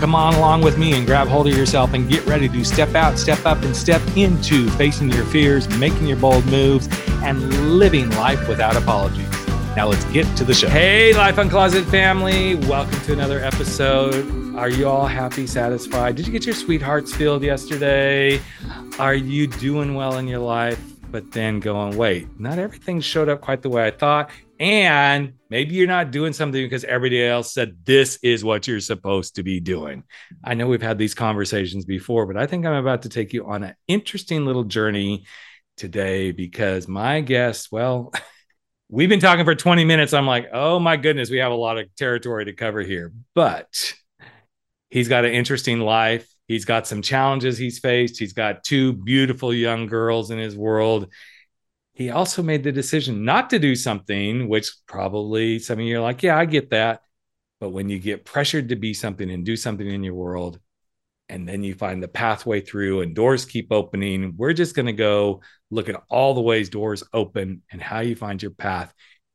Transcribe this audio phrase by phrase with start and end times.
[0.00, 2.94] Come on along with me and grab hold of yourself and get ready to step
[2.94, 6.88] out, step up, and step into facing your fears, making your bold moves,
[7.22, 9.26] and living life without apologies.
[9.76, 10.68] Now let's get to the show.
[10.68, 12.54] Hey, Life Uncloset family.
[12.54, 14.54] Welcome to another episode.
[14.56, 16.16] Are you all happy, satisfied?
[16.16, 18.40] Did you get your sweethearts filled yesterday?
[18.98, 20.80] Are you doing well in your life?
[21.10, 24.30] But then going, wait, not everything showed up quite the way I thought.
[24.64, 29.34] And maybe you're not doing something because everybody else said this is what you're supposed
[29.34, 30.04] to be doing.
[30.42, 33.44] I know we've had these conversations before, but I think I'm about to take you
[33.46, 35.26] on an interesting little journey
[35.76, 38.10] today because my guest, well,
[38.88, 40.14] we've been talking for 20 minutes.
[40.14, 43.12] I'm like, oh my goodness, we have a lot of territory to cover here.
[43.34, 43.68] But
[44.88, 46.26] he's got an interesting life.
[46.48, 48.18] He's got some challenges he's faced.
[48.18, 51.12] He's got two beautiful young girls in his world
[51.94, 56.02] he also made the decision not to do something, which probably some of you are
[56.02, 57.00] like, yeah, I get that.
[57.60, 60.58] But when you get pressured to be something and do something in your world,
[61.28, 64.92] and then you find the pathway through and doors keep opening, we're just going to
[64.92, 68.92] go look at all the ways doors open and how you find your path,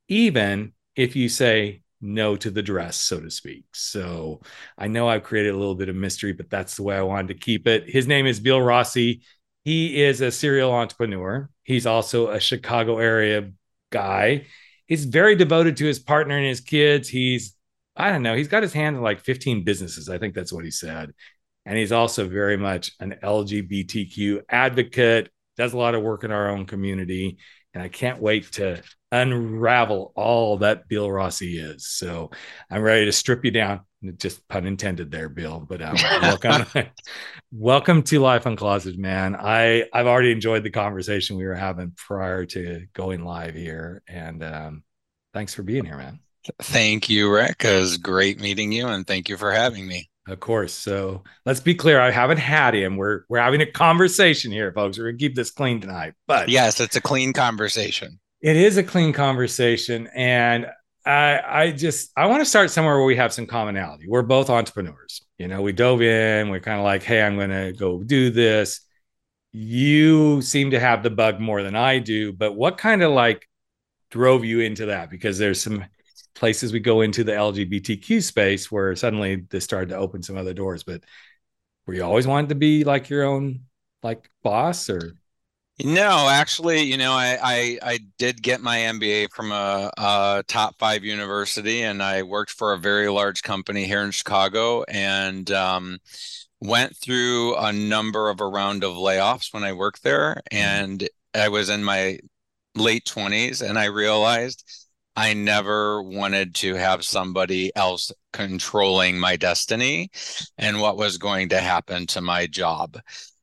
[0.07, 3.65] even if you say no to the dress, so to speak.
[3.73, 4.41] So
[4.77, 7.29] I know I've created a little bit of mystery, but that's the way I wanted
[7.29, 7.89] to keep it.
[7.89, 9.21] His name is Bill Rossi.
[9.69, 11.47] He is a serial entrepreneur.
[11.61, 13.51] He's also a Chicago area
[13.91, 14.47] guy.
[14.87, 17.07] He's very devoted to his partner and his kids.
[17.07, 17.55] He's,
[17.95, 20.09] I don't know, he's got his hand in like 15 businesses.
[20.09, 21.13] I think that's what he said.
[21.67, 26.49] And he's also very much an LGBTQ advocate, does a lot of work in our
[26.49, 27.37] own community.
[27.75, 28.81] And I can't wait to
[29.11, 31.87] unravel all that Bill Rossi is.
[31.87, 32.31] So
[32.69, 33.81] I'm ready to strip you down
[34.17, 35.59] just pun intended there, Bill.
[35.59, 36.65] But um, welcome,
[37.51, 39.35] welcome to Life Uncloset, man.
[39.35, 44.43] I I've already enjoyed the conversation we were having prior to going live here, and
[44.43, 44.83] um,
[45.33, 46.19] thanks for being here, man.
[46.61, 47.65] Thank you, Rick.
[47.65, 50.09] It was great meeting you, and thank you for having me.
[50.27, 50.73] Of course.
[50.73, 51.99] So let's be clear.
[51.99, 52.97] I haven't had him.
[52.97, 54.97] We're we're having a conversation here, folks.
[54.97, 56.13] We're gonna keep this clean tonight.
[56.27, 58.19] But yes, it's a clean conversation.
[58.41, 60.67] It is a clean conversation, and
[61.05, 64.05] I, I just I want to start somewhere where we have some commonality.
[64.07, 65.21] We're both entrepreneurs.
[65.37, 66.49] You know, we dove in.
[66.49, 68.81] We're kind of like, hey, I'm to go do this.
[69.51, 73.47] You seem to have the bug more than I do, but what kind of like
[74.11, 75.09] drove you into that?
[75.09, 75.85] Because there's some
[76.35, 80.53] places we go into the LGBTQ space where suddenly this started to open some other
[80.53, 80.83] doors.
[80.83, 81.03] But
[81.87, 83.61] were you always wanted to be like your own
[84.03, 85.15] like boss or?
[85.83, 90.77] No, actually, you know, I, I, I did get my MBA from a, a, top
[90.77, 95.99] five university, and I worked for a very large company here in Chicago, and um,
[96.59, 100.57] went through a number of a round of layoffs when I worked there, mm-hmm.
[100.57, 102.19] and I was in my
[102.75, 110.11] late twenties, and I realized I never wanted to have somebody else controlling my destiny
[110.57, 112.97] and what was going to happen to my job.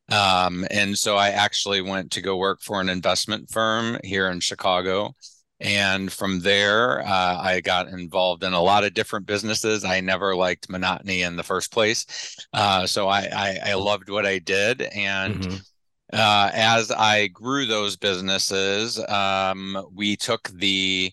[0.09, 4.41] Um, and so I actually went to go work for an investment firm here in
[4.41, 5.15] Chicago.
[5.59, 9.85] And from there, uh, I got involved in a lot of different businesses.
[9.85, 12.37] I never liked monotony in the first place.
[12.53, 14.83] Uh, so I, I, I, loved what I did.
[14.83, 15.57] And mm-hmm.
[16.13, 21.11] uh, as I grew those businesses, um, we took the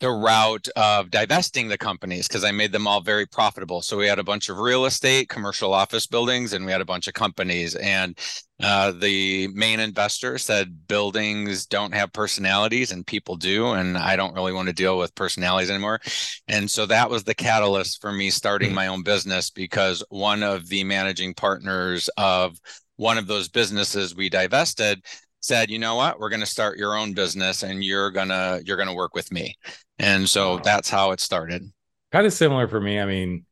[0.00, 3.82] the route of divesting the companies because I made them all very profitable.
[3.82, 6.86] So we had a bunch of real estate, commercial office buildings, and we had a
[6.86, 7.74] bunch of companies.
[7.76, 8.18] And
[8.62, 13.68] uh, the main investor said buildings don't have personalities and people do.
[13.72, 16.00] And I don't really want to deal with personalities anymore.
[16.48, 18.76] And so that was the catalyst for me starting mm-hmm.
[18.76, 22.58] my own business because one of the managing partners of
[22.96, 25.02] one of those businesses we divested
[25.40, 28.62] said you know what we're going to start your own business and you're going to
[28.64, 29.56] you're going to work with me
[30.00, 31.70] and so that's how it started.
[32.10, 32.98] Kind of similar for me.
[32.98, 33.44] I mean,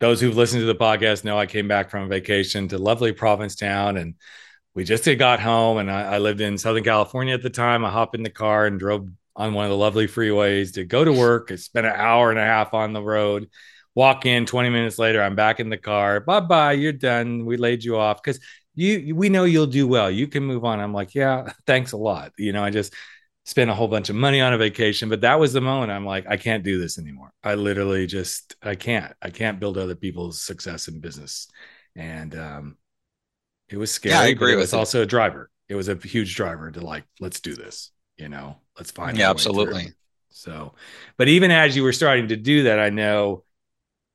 [0.00, 3.96] those who've listened to the podcast know I came back from vacation to lovely Provincetown
[3.96, 4.14] and
[4.74, 7.84] we just had got home and I, I, lived in Southern California at the time.
[7.84, 11.04] I hopped in the car and drove on one of the lovely freeways to go
[11.04, 11.50] to work.
[11.52, 13.48] I spent an hour and a half on the road.
[13.94, 16.20] Walk in 20 minutes later, I'm back in the car.
[16.20, 17.46] Bye bye, you're done.
[17.46, 18.40] We laid you off because
[18.76, 20.10] you we know you'll do well.
[20.10, 20.78] You can move on.
[20.80, 22.32] I'm like, yeah, thanks a lot.
[22.38, 22.94] You know, I just
[23.44, 26.04] spent a whole bunch of money on a vacation but that was the moment i'm
[26.04, 29.94] like i can't do this anymore i literally just i can't i can't build other
[29.94, 31.46] people's success in business
[31.94, 32.76] and um
[33.68, 36.36] it was scary yeah, I agree it was also a driver it was a huge
[36.36, 39.16] driver to like, let's do this, you know, let's find.
[39.16, 39.92] Yeah, absolutely.
[40.30, 40.74] So,
[41.16, 43.44] but even as you were starting to do that, I know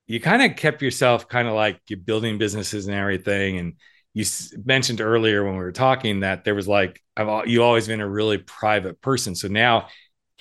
[0.08, 3.58] you kind of kept yourself kind of like you're building businesses and everything.
[3.58, 3.74] And
[4.14, 4.26] you
[4.66, 8.10] mentioned earlier when we were talking that there was like, I've you always been a
[8.10, 9.36] really private person.
[9.36, 9.88] So now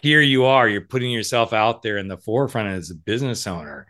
[0.03, 3.87] here you are, you're putting yourself out there in the forefront as a business owner.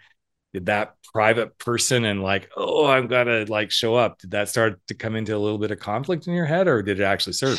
[0.53, 4.81] Did that private person and like, oh, I'm gonna like show up, did that start
[4.88, 7.35] to come into a little bit of conflict in your head or did it actually
[7.35, 7.59] serve?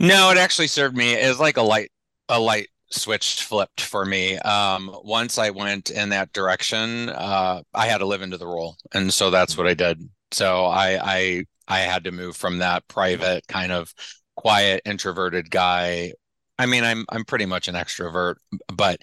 [0.00, 1.14] No, it actually served me.
[1.14, 1.92] It was like a light,
[2.28, 7.86] a light switch flipped for me um, once i went in that direction uh, i
[7.86, 11.44] had to live into the role and so that's what i did so i i
[11.68, 13.92] i had to move from that private kind of
[14.36, 16.12] quiet introverted guy
[16.58, 18.34] i mean i'm i'm pretty much an extrovert
[18.72, 18.98] but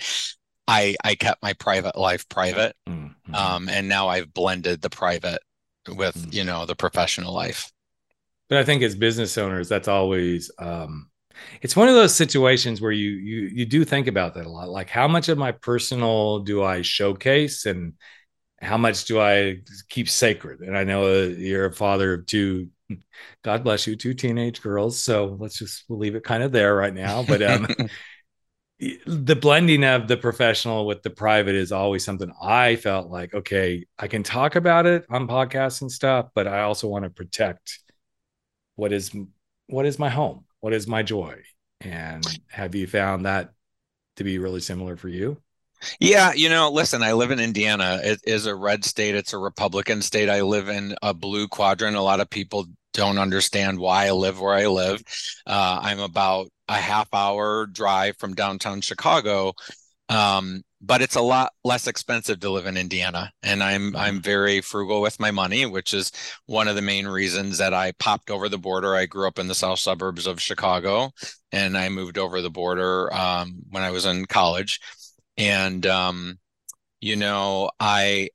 [0.68, 3.36] i i kept my private life private mm-hmm.
[3.36, 5.42] um, and now i've blended the private
[5.96, 6.34] with mm-hmm.
[6.34, 7.72] you know the professional life
[8.50, 11.08] but i think as business owners that's always um
[11.62, 14.70] it's one of those situations where you you you do think about that a lot
[14.70, 17.94] like how much of my personal do i showcase and
[18.62, 19.58] how much do i
[19.90, 22.68] keep sacred and i know uh, you're a father of two
[23.44, 26.76] god bless you two teenage girls so let's just we'll leave it kind of there
[26.76, 27.68] right now but um
[29.06, 33.86] the blending of the professional with the private is always something i felt like okay
[34.00, 37.80] i can talk about it on podcasts and stuff but i also want to protect
[38.76, 39.12] what is
[39.68, 41.42] what is my home what is my joy?
[41.82, 43.52] And have you found that
[44.16, 45.42] to be really similar for you?
[46.00, 48.00] Yeah, you know, listen, I live in Indiana.
[48.04, 50.30] It is a red state, it's a Republican state.
[50.30, 51.96] I live in a blue quadrant.
[51.96, 55.02] A lot of people don't understand why I live where I live.
[55.46, 59.54] Uh, I'm about a half hour drive from downtown Chicago.
[60.10, 64.22] Um, but it's a lot less expensive to live in Indiana and I'm I'm mm-hmm.
[64.22, 66.12] very frugal with my money which is
[66.48, 69.48] one of the main reasons that I popped over the border I grew up in
[69.48, 71.12] the south suburbs of Chicago
[71.52, 74.80] and I moved over the border um, when I was in college
[75.38, 76.40] and um,
[77.00, 78.30] you know I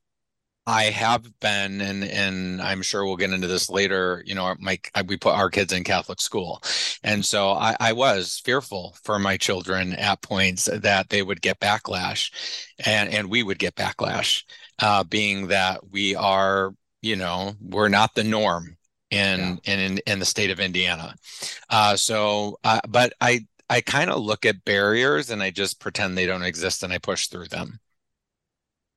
[0.67, 4.21] I have been, and and I'm sure we'll get into this later.
[4.25, 4.77] You know, my
[5.07, 6.61] we put our kids in Catholic school,
[7.03, 11.61] and so I, I was fearful for my children at points that they would get
[11.61, 12.31] backlash,
[12.85, 14.43] and and we would get backlash,
[14.79, 18.75] uh, being that we are, you know, we're not the norm
[19.09, 19.73] in yeah.
[19.73, 21.15] in in the state of Indiana.
[21.69, 26.17] Uh, so, uh, but I I kind of look at barriers and I just pretend
[26.17, 27.79] they don't exist and I push through them.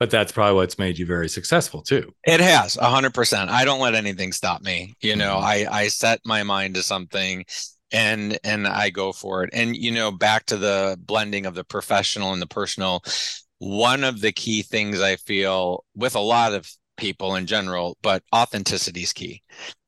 [0.00, 2.14] But that's probably what's made you very successful too.
[2.25, 5.72] It has a 100% i don't let anything stop me you know mm-hmm.
[5.72, 7.44] i i set my mind to something
[7.93, 9.50] and and i go for it.
[9.52, 13.02] And you know back to the blending of the professional and the personal
[13.58, 18.22] one of the key things i feel with a lot of people in general but
[18.34, 19.43] authenticity is key.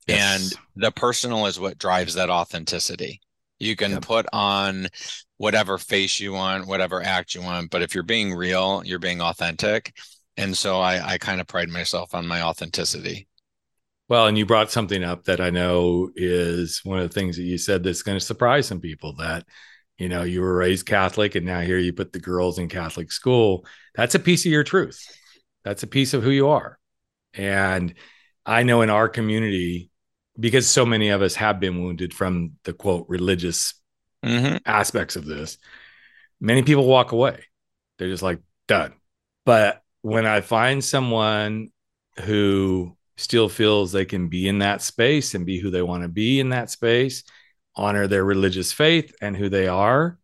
[0.07, 0.53] Yes.
[0.53, 3.22] and the personal is what drives that authenticity
[3.63, 4.03] you can yep.
[4.03, 4.89] put on
[5.37, 9.21] whatever face you want, whatever act you want, but if you're being real, you're being
[9.21, 9.95] authentic.
[10.37, 13.29] And so I, I kind of pride myself on my authenticity.
[14.09, 17.45] Well, and you brought something up that I know is one of the things that
[17.45, 19.47] you said that's going to surprise some people that,
[19.97, 23.13] you know, you were raised Catholic and now here you put the girls in Catholic
[23.13, 23.65] school.
[23.95, 25.07] That's a piece of your truth.
[25.65, 26.79] That's a piece of who you are.
[27.33, 27.95] And
[28.45, 29.92] I know in our community,
[30.39, 33.75] because so many of us have been wounded from the quote religious
[34.25, 34.57] mm-hmm.
[34.65, 35.59] aspects of this,
[36.41, 37.45] many people walk away.
[37.99, 38.95] They're just like done.
[39.45, 41.71] But when I find someone
[42.21, 46.09] who still feels they can be in that space and be who they want to
[46.09, 47.25] be in that space,
[47.77, 50.19] honor their religious faith and who they are,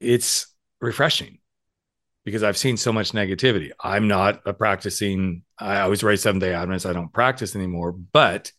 [0.00, 0.46] it's
[0.80, 1.38] refreshing
[2.24, 3.70] because I've seen so much negativity.
[3.80, 6.86] I'm not a practicing, I was raised Seventh day Adventist.
[6.86, 8.52] I don't practice anymore, but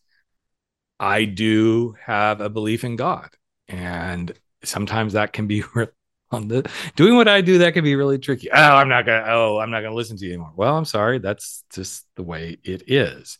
[1.02, 3.28] I do have a belief in God.
[3.66, 4.32] And
[4.62, 5.64] sometimes that can be
[6.30, 8.50] on the doing what I do, that can be really tricky.
[8.52, 10.52] Oh, I'm not gonna, oh, I'm not gonna listen to you anymore.
[10.54, 11.18] Well, I'm sorry.
[11.18, 13.38] That's just the way it is.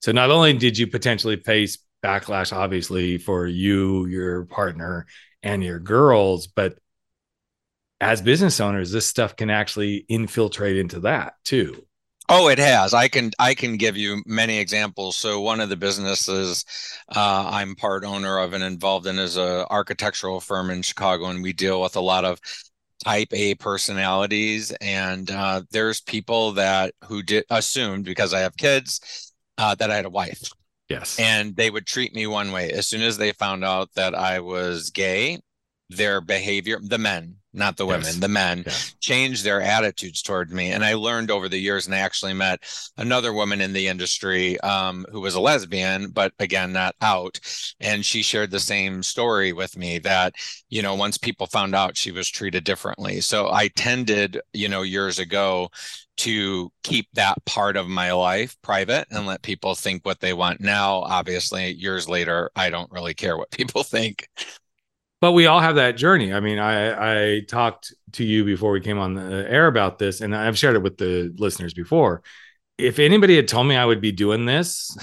[0.00, 5.06] So not only did you potentially face backlash, obviously, for you, your partner,
[5.42, 6.78] and your girls, but
[8.00, 11.86] as business owners, this stuff can actually infiltrate into that too.
[12.28, 12.94] Oh, it has.
[12.94, 15.16] I can I can give you many examples.
[15.16, 16.64] So one of the businesses
[17.14, 21.42] uh, I'm part owner of and involved in is a architectural firm in Chicago, and
[21.42, 22.40] we deal with a lot of
[23.04, 24.70] type A personalities.
[24.80, 29.96] And uh, there's people that who did assumed because I have kids uh, that I
[29.96, 30.48] had a wife.
[30.88, 31.18] Yes.
[31.18, 34.40] And they would treat me one way as soon as they found out that I
[34.40, 35.40] was gay.
[35.90, 38.16] Their behavior, the men, not the women, yes.
[38.16, 38.72] the men, yeah.
[39.00, 40.72] change their attitudes toward me.
[40.72, 42.60] And I learned over the years, and I actually met
[42.96, 47.38] another woman in the industry um, who was a lesbian, but again, not out.
[47.80, 50.34] And she shared the same story with me that,
[50.68, 53.20] you know, once people found out she was treated differently.
[53.20, 55.70] So I tended, you know, years ago
[56.16, 60.60] to keep that part of my life private and let people think what they want.
[60.60, 64.28] Now, obviously, years later, I don't really care what people think
[65.24, 66.34] but we all have that journey.
[66.34, 70.20] I mean, I I talked to you before we came on the air about this,
[70.20, 72.22] and I've shared it with the listeners before.
[72.76, 74.94] If anybody had told me I would be doing this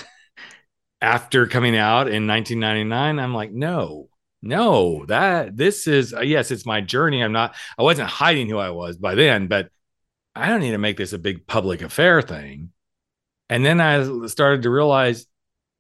[1.02, 4.10] after coming out in 1999, I'm like, no,
[4.44, 7.24] no, that this is uh, yes, it's my journey.
[7.24, 9.72] I'm not, I wasn't hiding who I was by then, but
[10.36, 12.74] I don't need to make this a big public affair thing.
[13.50, 15.26] And then I started to realize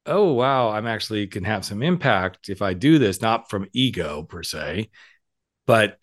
[0.05, 4.23] oh wow i'm actually can have some impact if i do this not from ego
[4.23, 4.89] per se
[5.67, 5.99] but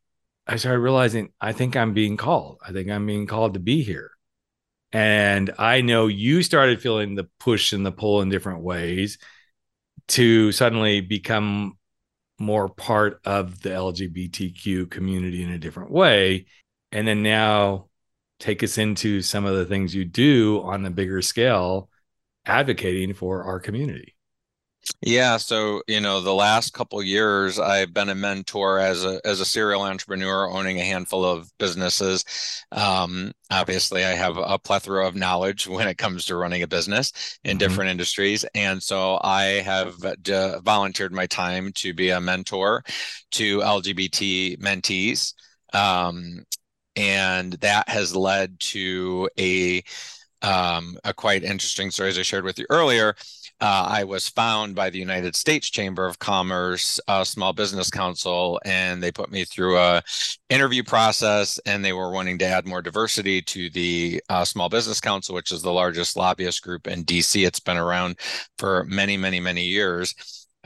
[0.46, 2.58] i started realizing i think i'm being called.
[2.66, 4.10] I think i'm being called to be here.
[4.92, 9.18] And i know you started feeling the push and the pull in different ways
[10.08, 11.76] to suddenly become
[12.38, 16.46] more part of the lgbtq community in a different way.
[16.92, 17.88] And then now
[18.38, 21.87] take us into some of the things you do on the bigger scale
[22.48, 24.14] advocating for our community?
[25.02, 29.40] Yeah, so you know, the last couple years, I've been a mentor as a as
[29.40, 32.24] a serial entrepreneur, owning a handful of businesses.
[32.72, 37.38] Um, obviously, I have a plethora of knowledge when it comes to running a business
[37.44, 37.58] in mm-hmm.
[37.58, 42.82] different industries, and so I have uh, volunteered my time to be a mentor
[43.32, 45.34] to LGBT mentees,
[45.74, 46.44] um,
[46.96, 49.82] and that has led to a
[50.42, 53.14] um, a quite interesting story, as I shared with you earlier.
[53.60, 58.60] Uh, I was found by the United States Chamber of Commerce, uh, Small Business Council,
[58.64, 60.02] and they put me through a
[60.48, 61.58] interview process.
[61.66, 65.50] And they were wanting to add more diversity to the uh, Small Business Council, which
[65.50, 67.44] is the largest lobbyist group in DC.
[67.44, 68.20] It's been around
[68.58, 70.14] for many, many, many years,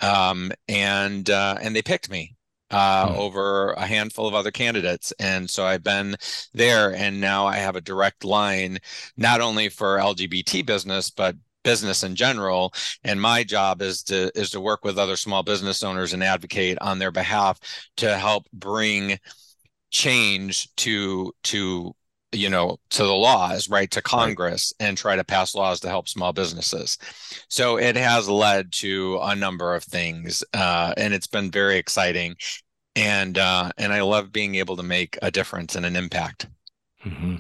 [0.03, 2.37] um, and uh, and they picked me
[2.73, 3.17] uh, mm.
[3.17, 5.13] over a handful of other candidates.
[5.19, 6.17] And so I've been
[6.53, 8.79] there, and now I have a direct line,
[9.17, 12.73] not only for LGBT business, but business in general
[13.05, 16.77] and my job is to is to work with other small business owners and advocate
[16.81, 17.61] on their behalf
[17.97, 19.17] to help bring
[19.91, 21.95] change to to
[22.33, 24.89] you know to the laws right to congress right.
[24.89, 26.99] and try to pass laws to help small businesses
[27.49, 32.35] so it has led to a number of things uh, and it's been very exciting
[32.97, 36.49] and uh, and I love being able to make a difference and an impact.
[37.05, 37.37] Mm-hmm.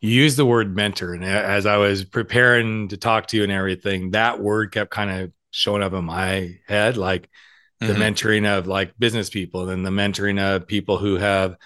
[0.00, 3.52] You use the word mentor, and as I was preparing to talk to you and
[3.52, 7.28] everything, that word kept kind of showing up in my head, like
[7.80, 8.02] the mm-hmm.
[8.02, 11.56] mentoring of like business people, and the mentoring of people who have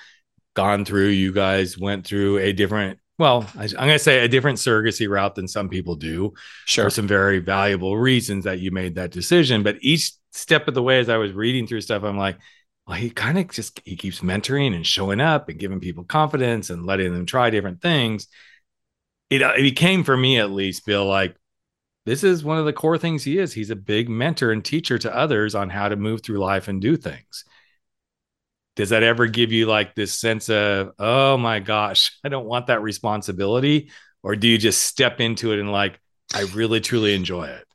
[0.55, 1.09] gone through.
[1.09, 5.07] You guys went through a different well, I, am going to say a different surrogacy
[5.07, 6.33] route than some people do.
[6.65, 6.87] Sure.
[6.87, 9.63] For some very valuable reasons that you made that decision.
[9.63, 12.39] But each step of the way, as I was reading through stuff, I'm like,
[12.87, 16.71] well, he kind of just he keeps mentoring and showing up and giving people confidence
[16.71, 18.27] and letting them try different things.
[19.29, 21.37] It, it became for me at least, Bill, like
[22.07, 23.53] this is one of the core things he is.
[23.53, 26.81] He's a big mentor and teacher to others on how to move through life and
[26.81, 27.45] do things.
[28.81, 32.69] Does that ever give you like this sense of, oh my gosh, I don't want
[32.69, 33.91] that responsibility?
[34.23, 36.01] Or do you just step into it and like,
[36.33, 37.67] I really truly enjoy it?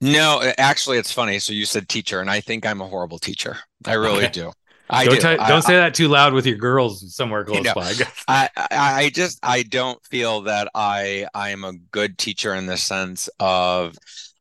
[0.00, 1.38] No, actually, it's funny.
[1.38, 3.58] So you said teacher, and I think I'm a horrible teacher.
[3.84, 4.30] I really okay.
[4.30, 4.52] do.
[4.88, 5.20] I don't, do.
[5.20, 7.92] T- don't I, say that too loud with your girls somewhere close you know, by.
[8.26, 12.78] I, I just I don't feel that I I am a good teacher in the
[12.78, 13.98] sense of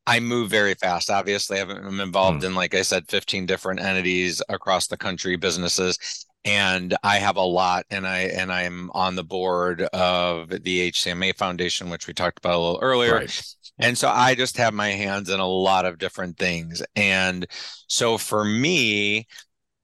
[0.07, 1.09] I move very fast.
[1.09, 2.47] Obviously, I'm involved hmm.
[2.47, 7.41] in like I said, 15 different entities across the country, businesses, and I have a
[7.41, 7.85] lot.
[7.91, 12.55] And I and I'm on the board of the HCMA Foundation, which we talked about
[12.55, 13.15] a little earlier.
[13.15, 13.43] Right.
[13.79, 16.81] And so I just have my hands in a lot of different things.
[16.95, 17.45] And
[17.87, 19.27] so for me,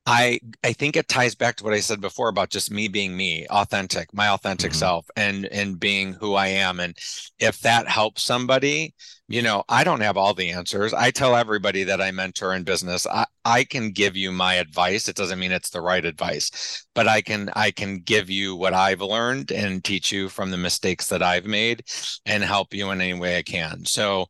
[0.05, 3.15] I I think it ties back to what I said before about just me being
[3.15, 4.79] me, authentic, my authentic mm-hmm.
[4.79, 6.97] self and and being who I am and
[7.39, 8.93] if that helps somebody,
[9.29, 10.93] you know, I don't have all the answers.
[10.93, 15.07] I tell everybody that I mentor in business, I, I can give you my advice.
[15.07, 18.73] It doesn't mean it's the right advice, but I can I can give you what
[18.73, 21.85] I've learned and teach you from the mistakes that I've made
[22.25, 23.85] and help you in any way I can.
[23.85, 24.27] So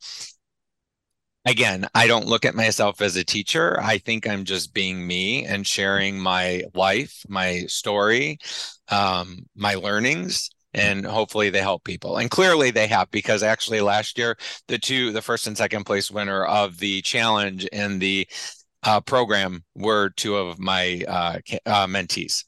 [1.45, 3.79] again, I don't look at myself as a teacher.
[3.81, 8.39] I think I'm just being me and sharing my life, my story,
[8.89, 12.17] um, my learnings, and hopefully they help people.
[12.17, 16.09] And clearly they have because actually last year the two, the first and second place
[16.09, 18.27] winner of the challenge in the
[18.83, 22.45] uh, program were two of my uh, uh, mentees.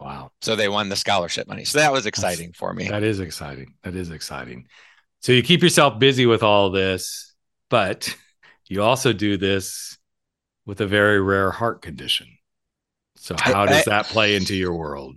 [0.00, 0.32] Wow.
[0.42, 1.64] So they won the scholarship money.
[1.64, 2.88] So that was exciting That's, for me.
[2.88, 3.74] That is exciting.
[3.84, 4.66] That is exciting.
[5.20, 7.34] So you keep yourself busy with all this,
[7.70, 8.14] but
[8.72, 9.98] you also do this
[10.64, 12.26] with a very rare heart condition.
[13.16, 15.16] So how does that play into your world?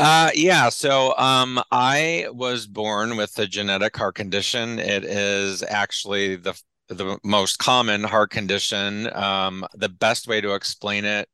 [0.00, 0.68] Uh, yeah.
[0.68, 4.80] So, um, I was born with a genetic heart condition.
[4.80, 9.14] It is actually the the most common heart condition.
[9.14, 11.28] Um, the best way to explain it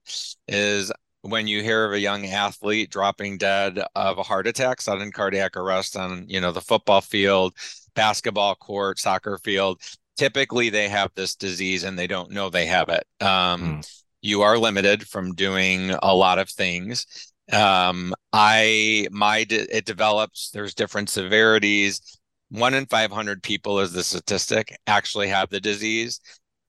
[0.49, 0.93] is
[1.23, 5.57] when you hear of a young athlete dropping dead of a heart attack, sudden cardiac
[5.57, 7.55] arrest on, you know, the football field,
[7.95, 9.81] basketball court, soccer field.
[10.17, 13.07] Typically, they have this disease and they don't know they have it.
[13.21, 14.01] Um, mm.
[14.23, 17.07] You are limited from doing a lot of things
[17.53, 22.19] um i my it develops there's different severities
[22.49, 26.21] one in 500 people is the statistic actually have the disease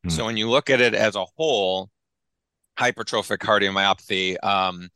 [0.04, 0.10] hmm.
[0.10, 1.90] so when you look at it as a whole
[2.78, 4.90] hypertrophic cardiomyopathy um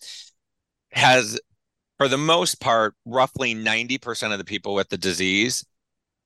[0.92, 1.40] has
[1.98, 5.66] for the most part roughly 90% of the people with the disease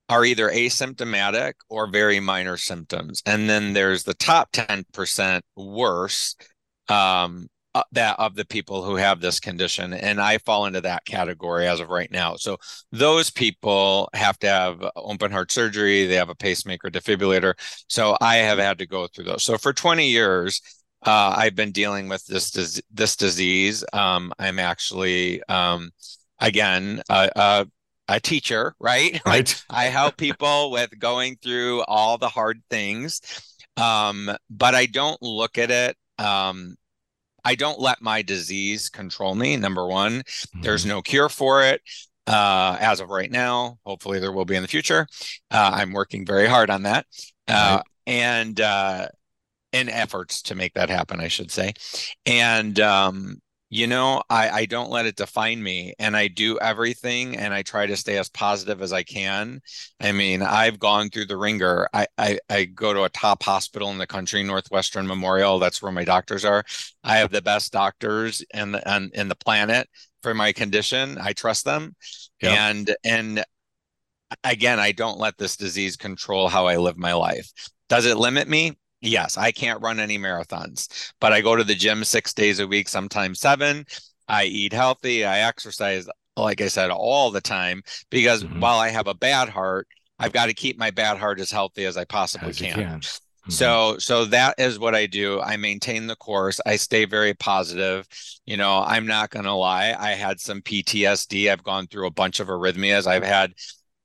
[0.09, 3.21] are either asymptomatic or very minor symptoms.
[3.25, 6.35] And then there's the top 10% worse
[6.89, 9.93] um, uh, that of the people who have this condition.
[9.93, 12.35] And i fall into that category as of right now.
[12.35, 12.57] So
[12.91, 16.05] those people have to have open heart surgery.
[16.05, 17.53] They have a pacemaker defibrillator.
[17.87, 19.43] So i have had to go through those.
[19.43, 20.61] So for 20 years
[21.05, 22.51] uh, i've been dealing with this
[22.91, 23.83] this disease.
[23.93, 25.89] Um, i'm actually um,
[26.39, 27.01] again
[28.21, 33.21] teacher right right i help people with going through all the hard things
[33.77, 36.75] um, but i don't look at it um,
[37.45, 39.57] I don't let my disease control me.
[39.57, 40.61] Number one, mm-hmm.
[40.61, 41.81] there's no cure for it
[42.27, 43.77] uh, as of right now.
[43.85, 45.07] Hopefully, there will be in the future.
[45.51, 47.05] Uh, I'm working very hard on that,
[47.47, 47.83] uh, right.
[48.07, 49.07] and uh,
[49.71, 51.73] in efforts to make that happen, I should say.
[52.25, 53.41] And um,
[53.73, 57.63] you know I, I don't let it define me and i do everything and i
[57.63, 59.61] try to stay as positive as i can.
[59.99, 61.87] I mean i've gone through the wringer.
[61.91, 65.57] I, I i go to a top hospital in the country northwestern memorial.
[65.57, 66.63] That's where my doctors are.
[67.03, 69.89] I have the best doctors in the in, in the planet
[70.21, 71.17] for my condition.
[71.19, 71.95] I trust them.
[72.41, 72.51] Yep.
[72.51, 73.45] and and
[74.43, 77.51] again i don't let this disease control how i live my life.
[77.89, 81.75] Does it limit me Yes, I can't run any marathons, but I go to the
[81.75, 83.85] gym six days a week, sometimes seven.
[84.29, 85.25] I eat healthy.
[85.25, 88.61] I exercise, like I said, all the time because mm-hmm.
[88.61, 89.87] while I have a bad heart,
[90.19, 92.73] I've got to keep my bad heart as healthy as I possibly as can.
[92.73, 92.99] can.
[92.99, 93.51] Mm-hmm.
[93.51, 95.41] So, so that is what I do.
[95.41, 96.61] I maintain the course.
[96.65, 98.07] I stay very positive.
[98.45, 99.93] You know, I'm not going to lie.
[99.99, 101.51] I had some PTSD.
[101.51, 103.05] I've gone through a bunch of arrhythmias.
[103.05, 103.51] I've had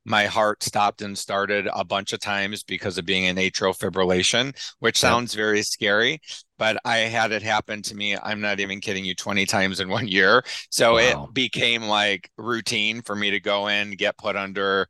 [0.08, 4.56] my heart stopped and started a bunch of times because of being in atrial fibrillation,
[4.78, 6.20] which sounds very scary.
[6.56, 8.16] But I had it happen to me.
[8.16, 10.42] I'm not even kidding you, 20 times in one year.
[10.70, 10.98] So wow.
[10.98, 14.88] it became like routine for me to go in, get put under,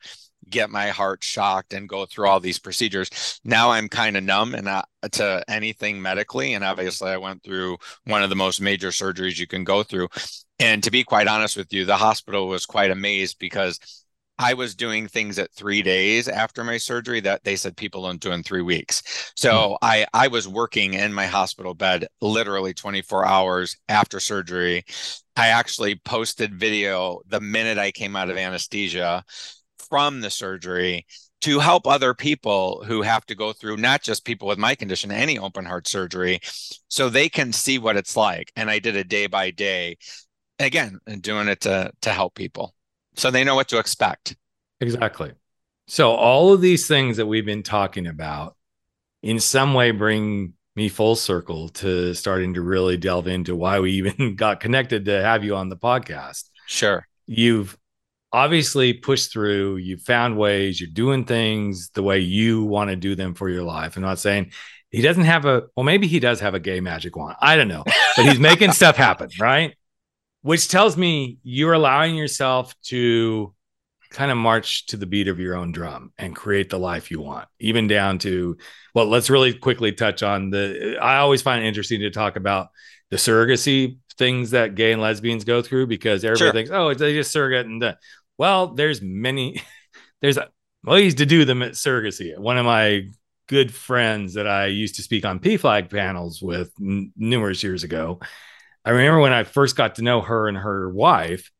[0.48, 3.40] get my heart shocked, and go through all these procedures.
[3.44, 6.54] Now I'm kind of numb and not to anything medically.
[6.54, 10.08] And obviously, I went through one of the most major surgeries you can go through.
[10.60, 13.80] And to be quite honest with you, the hospital was quite amazed because
[14.38, 18.20] I was doing things at three days after my surgery that they said people don't
[18.20, 19.32] do in three weeks.
[19.34, 19.76] So mm.
[19.82, 24.84] I I was working in my hospital bed literally 24 hours after surgery.
[25.36, 29.24] I actually posted video the minute I came out of anesthesia
[29.88, 31.06] from the surgery
[31.40, 35.12] to help other people who have to go through not just people with my condition
[35.12, 36.40] any open heart surgery
[36.88, 39.96] so they can see what it's like and i did it day by day
[40.58, 42.74] again doing it to to help people
[43.18, 44.36] so they know what to expect.
[44.80, 45.32] Exactly.
[45.86, 48.56] So all of these things that we've been talking about
[49.22, 53.92] in some way bring me full circle to starting to really delve into why we
[53.92, 56.50] even got connected to have you on the podcast.
[56.66, 57.06] Sure.
[57.26, 57.76] You've
[58.32, 63.14] obviously pushed through, you've found ways, you're doing things the way you want to do
[63.14, 63.96] them for your life.
[63.96, 64.52] I'm not saying
[64.90, 67.36] he doesn't have a well, maybe he does have a gay magic wand.
[67.40, 67.84] I don't know,
[68.16, 69.74] but he's making stuff happen, right?
[70.48, 73.54] Which tells me you're allowing yourself to
[74.08, 77.20] kind of march to the beat of your own drum and create the life you
[77.20, 78.56] want even down to
[78.94, 82.68] well let's really quickly touch on the i always find it interesting to talk about
[83.10, 86.52] the surrogacy things that gay and lesbians go through because everybody sure.
[86.54, 87.98] thinks oh they just surrogate and the,
[88.38, 89.60] well there's many
[90.22, 90.38] there's
[90.82, 93.02] ways to do them at surrogacy one of my
[93.46, 98.20] good friends that i used to speak on PFLAG panels with n- numerous years ago
[98.84, 101.50] I remember when I first got to know her and her wife,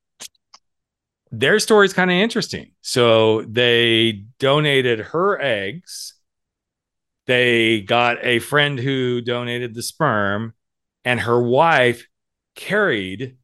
[1.31, 2.72] their story is kind of interesting.
[2.81, 6.14] So they donated her eggs.
[7.26, 10.54] They got a friend who donated the sperm,
[11.04, 12.07] and her wife
[12.54, 13.37] carried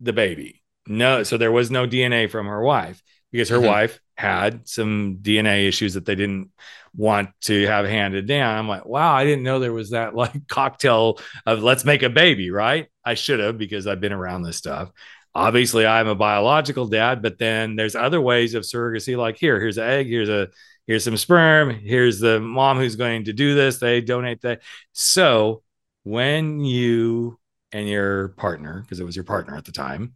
[0.00, 0.62] the baby.
[0.86, 3.66] No, so there was no DNA from her wife because her mm-hmm.
[3.66, 6.50] wife had some DNA issues that they didn't
[6.94, 8.58] want to have handed down.
[8.58, 12.10] I'm like, wow, I didn't know there was that like cocktail of let's make a
[12.10, 12.88] baby, right?
[13.04, 14.90] I should have because I've been around this stuff.
[15.34, 19.78] Obviously, I'm a biological dad, but then there's other ways of surrogacy, like here, here's
[19.78, 20.48] an egg, here's a
[20.86, 23.78] here's some sperm, here's the mom who's going to do this.
[23.78, 24.60] They donate that.
[24.92, 25.62] So
[26.02, 27.38] when you
[27.72, 30.14] and your partner, because it was your partner at the time,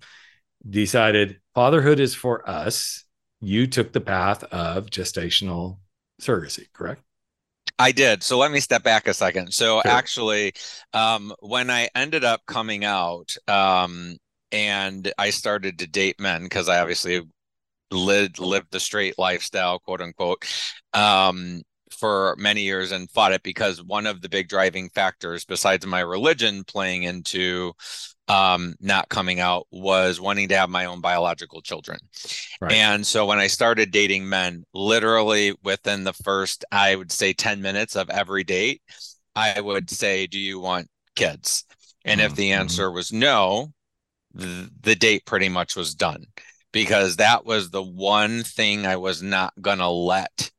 [0.68, 3.04] decided fatherhood is for us,
[3.40, 5.78] you took the path of gestational
[6.20, 7.02] surrogacy, correct?
[7.79, 8.22] I did.
[8.22, 9.52] So let me step back a second.
[9.52, 9.92] So sure.
[9.92, 10.55] actually,
[10.94, 14.16] um, when I ended up coming out, um,
[14.52, 17.22] and I started to date men because I obviously
[17.90, 20.44] lived lived the straight lifestyle, quote unquote,
[20.94, 25.87] um, for many years and fought it because one of the big driving factors, besides
[25.87, 27.72] my religion playing into
[28.28, 31.98] um, not coming out was wanting to have my own biological children.
[32.60, 32.72] Right.
[32.72, 37.62] And so when I started dating men, literally within the first, I would say 10
[37.62, 38.82] minutes of every date,
[39.34, 41.64] I would say, Do you want kids?
[42.04, 42.30] And mm-hmm.
[42.30, 42.60] if the mm-hmm.
[42.60, 43.72] answer was no,
[44.34, 46.26] the, the date pretty much was done
[46.72, 50.50] because that was the one thing I was not going to let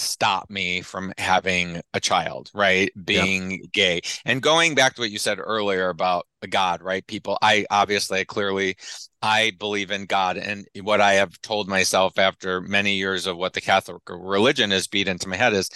[0.00, 2.90] stop me from having a child, right?
[3.04, 4.00] Being gay.
[4.24, 7.06] And going back to what you said earlier about God, right?
[7.06, 8.76] People, I obviously, clearly,
[9.22, 10.36] I believe in God.
[10.36, 14.86] And what I have told myself after many years of what the Catholic religion has
[14.86, 15.70] beat into my head is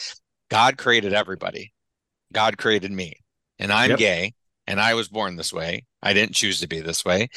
[0.51, 1.73] God created everybody.
[2.33, 3.15] God created me.
[3.59, 3.99] And I'm yep.
[3.99, 4.35] gay
[4.67, 5.85] and I was born this way.
[6.03, 7.29] I didn't choose to be this way.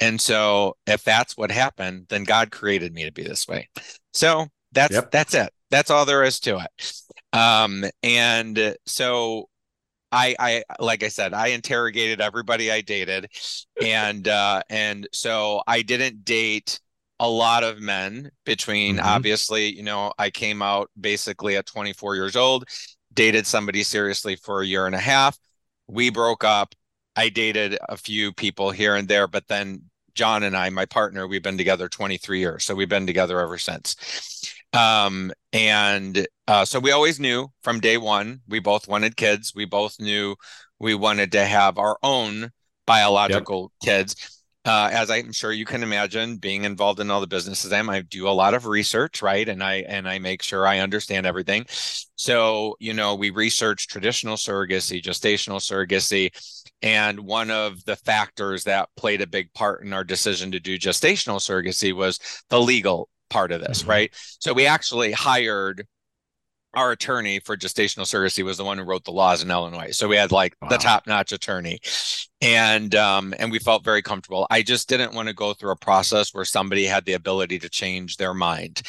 [0.00, 3.68] And so if that's what happened, then God created me to be this way.
[4.12, 5.10] So that's yep.
[5.10, 5.52] that's it.
[5.70, 6.92] That's all there is to it.
[7.32, 9.48] Um, and so
[10.12, 13.28] I, I, like I said, I interrogated everybody I dated,
[13.82, 16.78] and uh, and so I didn't date
[17.18, 19.06] a lot of men between mm-hmm.
[19.06, 22.64] obviously, you know, I came out basically at 24 years old,
[23.12, 25.38] dated somebody seriously for a year and a half.
[25.86, 26.74] We broke up.
[27.16, 31.26] I dated a few people here and there, but then John and I, my partner,
[31.26, 32.64] we've been together 23 years.
[32.64, 34.53] So we've been together ever since.
[34.74, 39.52] Um, and uh, so we always knew from day one, we both wanted kids.
[39.54, 40.36] We both knew
[40.78, 42.50] we wanted to have our own
[42.86, 43.88] biological yep.
[43.88, 44.40] kids.
[44.66, 47.90] Uh, as I'm sure you can imagine, being involved in all the businesses I am,
[47.90, 49.46] I do a lot of research, right?
[49.46, 51.66] And I and I make sure I understand everything.
[52.16, 56.30] So, you know, we research traditional surrogacy, gestational surrogacy,
[56.80, 60.78] and one of the factors that played a big part in our decision to do
[60.78, 63.90] gestational surrogacy was the legal part of this, mm-hmm.
[63.90, 64.10] right?
[64.38, 65.86] So we actually hired
[66.74, 69.90] our attorney for gestational surrogacy was the one who wrote the laws in Illinois.
[69.92, 70.68] So we had like wow.
[70.68, 71.80] the top-notch attorney.
[72.40, 74.46] And um and we felt very comfortable.
[74.50, 77.68] I just didn't want to go through a process where somebody had the ability to
[77.68, 78.82] change their mind.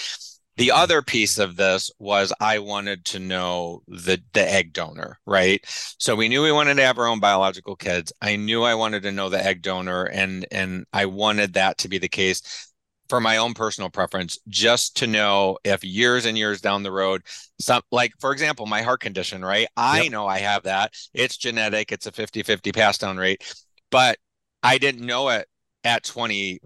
[0.58, 0.78] The mm-hmm.
[0.78, 5.64] other piece of this was I wanted to know the the egg donor, right?
[6.00, 8.12] So we knew we wanted to have our own biological kids.
[8.22, 11.88] I knew I wanted to know the egg donor and and I wanted that to
[11.88, 12.74] be the case
[13.10, 17.22] for my own personal preference just to know if years and years down the road
[17.60, 19.68] some like for example my heart condition right?
[19.78, 20.12] I yep.
[20.12, 20.94] know i have that.
[21.14, 21.92] It's genetic.
[21.92, 23.44] It's a 50-50 pass down rate.
[23.92, 24.18] But
[24.64, 25.48] i didn't know it
[25.84, 26.60] at 25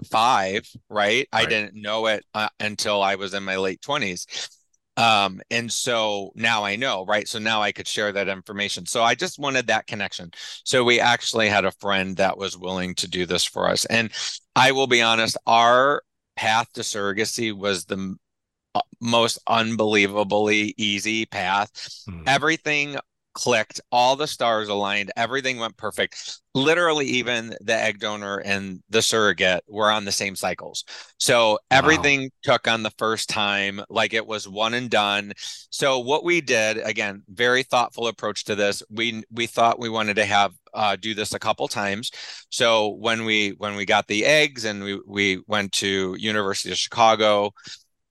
[0.53, 1.27] right, right.
[1.33, 4.49] i didn't know it uh, until i was in my late 20s
[4.99, 7.27] um and so now i know right?
[7.27, 8.85] So now i could share that information.
[8.85, 10.31] So i just wanted that connection.
[10.63, 13.85] So we actually had a friend that was willing to do this for us.
[13.85, 14.11] And
[14.55, 16.01] i will be honest our
[16.39, 18.15] path to surrogacy was the
[18.73, 21.69] uh, most unbelievably easy path.
[22.09, 22.23] Mm.
[22.27, 22.95] Everything
[23.33, 26.39] clicked, all the stars aligned, everything went perfect.
[26.55, 30.83] Literally, even the egg donor and the surrogate were on the same cycles.
[31.17, 32.29] So everything wow.
[32.43, 35.33] took on the first time, like it was one and done.
[35.69, 38.83] So what we did, again, very thoughtful approach to this.
[38.89, 42.11] We we thought we wanted to have uh, do this a couple times.
[42.49, 46.77] So when we when we got the eggs and we we went to University of
[46.77, 47.51] Chicago,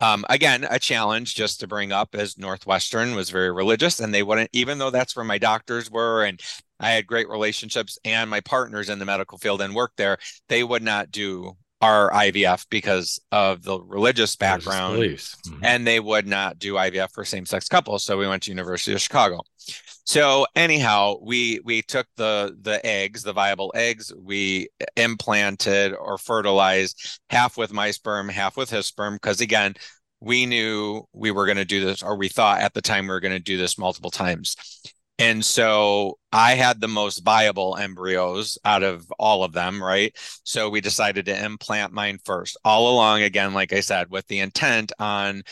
[0.00, 4.22] um, again, a challenge just to bring up as Northwestern was very religious, and they
[4.22, 6.40] wouldn't, even though that's where my doctors were, and
[6.80, 10.62] I had great relationships, and my partners in the medical field and worked there, they
[10.62, 15.64] would not do our IVF because of the religious background, mm-hmm.
[15.64, 18.04] and they would not do IVF for same-sex couples.
[18.04, 19.40] So we went to University of Chicago.
[20.04, 27.20] So anyhow, we we took the the eggs, the viable eggs, we implanted or fertilized
[27.28, 29.74] half with my sperm, half with his sperm, because again,
[30.20, 33.10] we knew we were going to do this, or we thought at the time we
[33.10, 34.56] were going to do this multiple times.
[35.18, 40.16] And so I had the most viable embryos out of all of them, right?
[40.44, 44.38] So we decided to implant mine first, all along, again, like I said, with the
[44.38, 45.42] intent on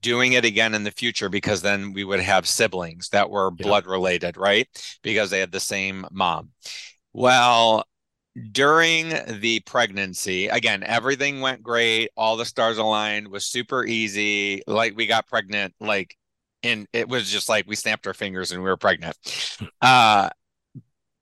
[0.00, 3.66] doing it again in the future because then we would have siblings that were yeah.
[3.66, 4.68] blood related, right?
[5.02, 6.50] Because they had the same mom.
[7.14, 7.84] Well,
[8.52, 9.08] during
[9.40, 12.10] the pregnancy, again, everything went great.
[12.16, 14.62] All the stars aligned, was super easy.
[14.66, 16.16] Like we got pregnant like
[16.62, 19.16] and it was just like we snapped our fingers and we were pregnant.
[19.80, 20.28] Uh,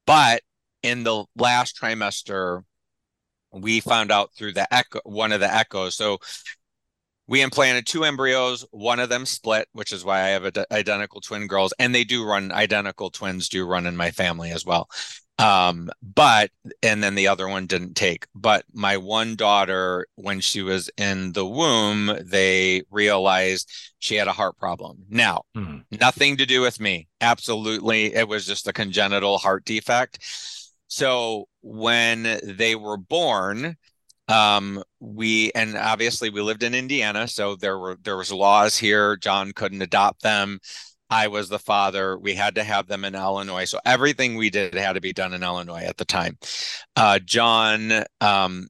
[0.07, 0.43] but
[0.83, 2.63] in the last trimester,
[3.53, 5.95] we found out through the echo, one of the echoes.
[5.95, 6.19] So
[7.27, 8.65] we implanted two embryos.
[8.71, 12.25] One of them split, which is why I have identical twin girls, and they do
[12.25, 14.89] run identical twins do run in my family as well
[15.39, 16.51] um but
[16.83, 21.33] and then the other one didn't take but my one daughter when she was in
[21.33, 25.05] the womb they realized she had a heart problem.
[25.11, 25.79] Now hmm.
[26.01, 27.09] nothing to do with me.
[27.21, 30.21] Absolutely it was just a congenital heart defect.
[30.89, 33.77] So when they were born
[34.29, 39.17] um we and obviously we lived in indiana so there were there was laws here.
[39.17, 40.61] John couldn't adopt them
[41.09, 42.19] I was the father.
[42.19, 43.65] We had to have them in Illinois.
[43.65, 46.39] So everything we did had to be done in Illinois at the time.
[46.97, 48.69] Uh, John um,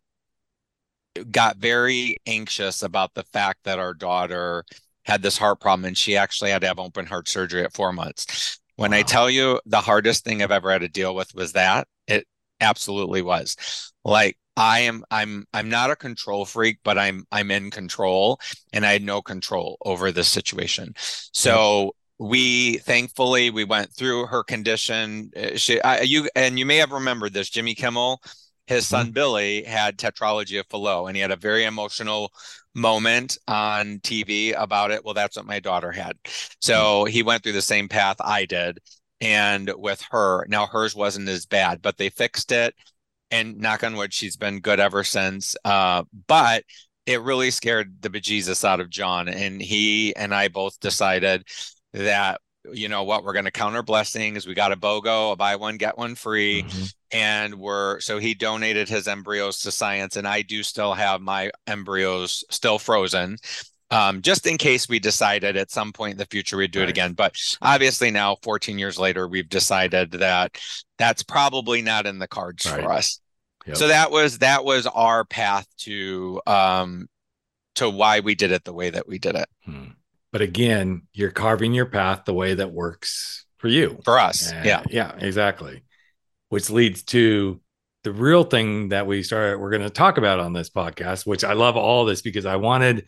[1.31, 4.65] got very anxious about the fact that our daughter
[5.05, 7.93] had this heart problem and she actually had to have open heart surgery at four
[7.93, 8.61] months.
[8.77, 8.99] When wow.
[8.99, 12.27] I tell you the hardest thing I've ever had to deal with was that, it
[12.61, 13.93] absolutely was.
[14.05, 18.41] Like I am I'm I'm not a control freak, but I'm I'm in control
[18.73, 20.95] and I had no control over this situation.
[20.97, 26.77] So we thankfully we went through her condition uh, she I, you and you may
[26.77, 28.23] have remembered this jimmy kimmel
[28.67, 28.91] his mm-hmm.
[28.91, 29.13] son mm-hmm.
[29.13, 32.33] billy had tetralogy of fallot and he had a very emotional
[32.75, 36.17] moment on tv about it well that's what my daughter had
[36.61, 37.13] so mm-hmm.
[37.13, 38.79] he went through the same path i did
[39.21, 42.75] and with her now hers wasn't as bad but they fixed it
[43.31, 46.65] and knock on wood she's been good ever since uh, but
[47.07, 51.43] it really scared the bejesus out of john and he and i both decided
[51.93, 52.41] that
[52.73, 55.57] you know what we're going to count our blessings we got a bogo a buy
[55.57, 56.85] one get one free mm-hmm.
[57.13, 61.51] and we're so he donated his embryos to science and i do still have my
[61.67, 63.37] embryos still frozen
[63.89, 66.89] um, just in case we decided at some point in the future we'd do right.
[66.89, 70.59] it again but obviously now 14 years later we've decided that
[70.99, 72.83] that's probably not in the cards right.
[72.83, 73.21] for us
[73.65, 73.77] yep.
[73.77, 77.09] so that was that was our path to um
[77.77, 79.85] to why we did it the way that we did it hmm.
[80.37, 83.99] But again, you're carving your path the way that works for you.
[84.05, 84.53] For us.
[84.53, 84.83] And yeah.
[84.91, 85.83] Yeah, exactly.
[86.51, 87.59] Which leads to
[88.05, 91.43] the real thing that we started we're going to talk about on this podcast, which
[91.43, 93.07] I love all this because I wanted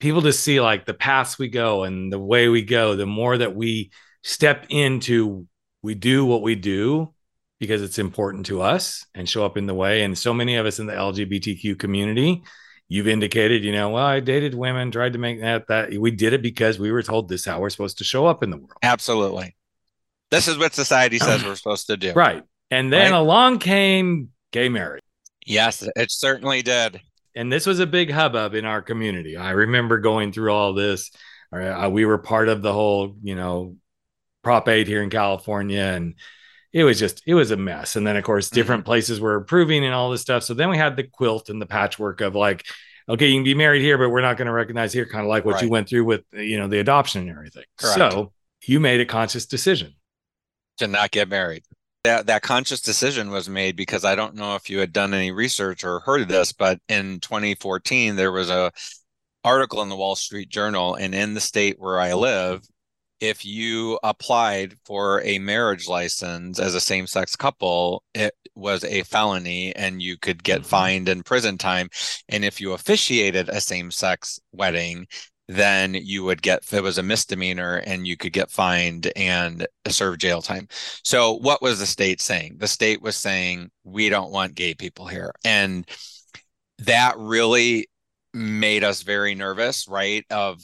[0.00, 3.38] people to see like the paths we go and the way we go, the more
[3.38, 3.92] that we
[4.24, 5.46] step into
[5.80, 7.14] we do what we do
[7.60, 10.02] because it's important to us and show up in the way.
[10.02, 12.42] And so many of us in the LGBTQ community
[12.88, 16.32] you've indicated, you know, well, I dated women, tried to make that that we did
[16.32, 18.56] it because we were told this is how we're supposed to show up in the
[18.56, 18.72] world.
[18.82, 19.56] Absolutely.
[20.30, 22.12] This is what society says we're supposed to do.
[22.16, 22.42] Right.
[22.70, 23.18] And then right?
[23.18, 25.02] along came gay marriage.
[25.46, 27.00] Yes, it certainly did.
[27.36, 29.36] And this was a big hubbub in our community.
[29.36, 31.10] I remember going through all this.
[31.52, 33.76] We were part of the whole, you know,
[34.42, 36.14] Prop 8 here in California and
[36.74, 38.88] it was just it was a mess and then of course different mm-hmm.
[38.88, 41.66] places were approving and all this stuff so then we had the quilt and the
[41.66, 42.66] patchwork of like
[43.08, 45.28] okay you can be married here but we're not going to recognize here kind of
[45.28, 45.62] like what right.
[45.62, 47.96] you went through with you know the adoption and everything Correct.
[47.96, 48.32] so
[48.66, 49.94] you made a conscious decision
[50.78, 51.62] to not get married
[52.02, 55.30] that that conscious decision was made because i don't know if you had done any
[55.30, 58.72] research or heard of this but in 2014 there was a
[59.44, 62.66] article in the wall street journal and in the state where i live
[63.20, 69.02] if you applied for a marriage license as a same sex couple, it was a
[69.04, 70.68] felony and you could get mm-hmm.
[70.68, 71.88] fined and prison time.
[72.28, 75.06] And if you officiated a same sex wedding,
[75.46, 80.18] then you would get it was a misdemeanor and you could get fined and serve
[80.18, 80.66] jail time.
[81.02, 82.56] So what was the state saying?
[82.58, 85.32] The state was saying we don't want gay people here.
[85.44, 85.86] And
[86.78, 87.88] that really
[88.32, 90.24] made us very nervous, right?
[90.30, 90.62] Of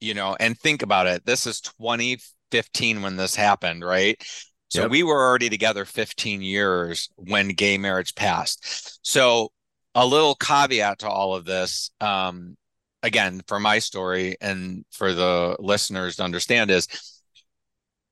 [0.00, 1.24] you know, and think about it.
[1.24, 4.22] This is 2015 when this happened, right?
[4.68, 4.90] So yep.
[4.90, 8.98] we were already together 15 years when gay marriage passed.
[9.06, 9.52] So
[9.94, 12.56] a little caveat to all of this, um,
[13.02, 16.88] again, for my story and for the listeners to understand is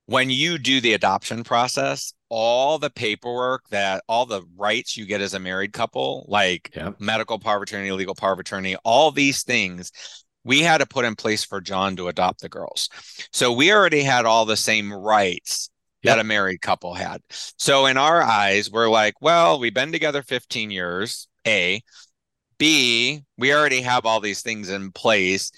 [0.07, 5.21] when you do the adoption process, all the paperwork that all the rights you get
[5.21, 7.01] as a married couple, like yep.
[7.01, 9.91] medical power of attorney, legal power of attorney, all these things
[10.45, 12.89] we had to put in place for John to adopt the girls.
[13.33, 15.71] So we already had all the same rights
[16.05, 17.21] that a married couple had.
[17.59, 21.81] So in our eyes, we're like, well, we've been together 15 years, A.
[22.59, 25.51] B, we already have all these things in place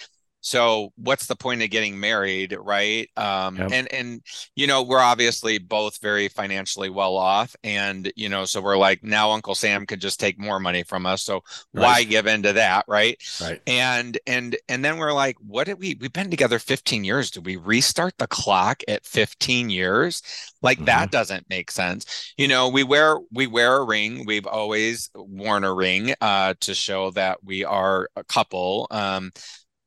[0.45, 3.09] so what's the point of getting married right?
[3.17, 3.71] Um yep.
[3.73, 4.23] and and
[4.55, 9.03] you know we're obviously both very financially well off and you know so we're like
[9.03, 11.83] now uncle sam could just take more money from us so right.
[11.83, 13.23] why give into that right?
[13.41, 13.61] Right.
[13.67, 17.31] And and and then we're like what did we we've been together 15 years.
[17.31, 20.23] Do we restart the clock at 15 years?
[20.63, 20.87] Like mm-hmm.
[20.87, 22.35] that doesn't make sense.
[22.37, 24.25] You know we wear we wear a ring.
[24.27, 28.87] We've always worn a ring uh to show that we are a couple.
[28.91, 29.33] Um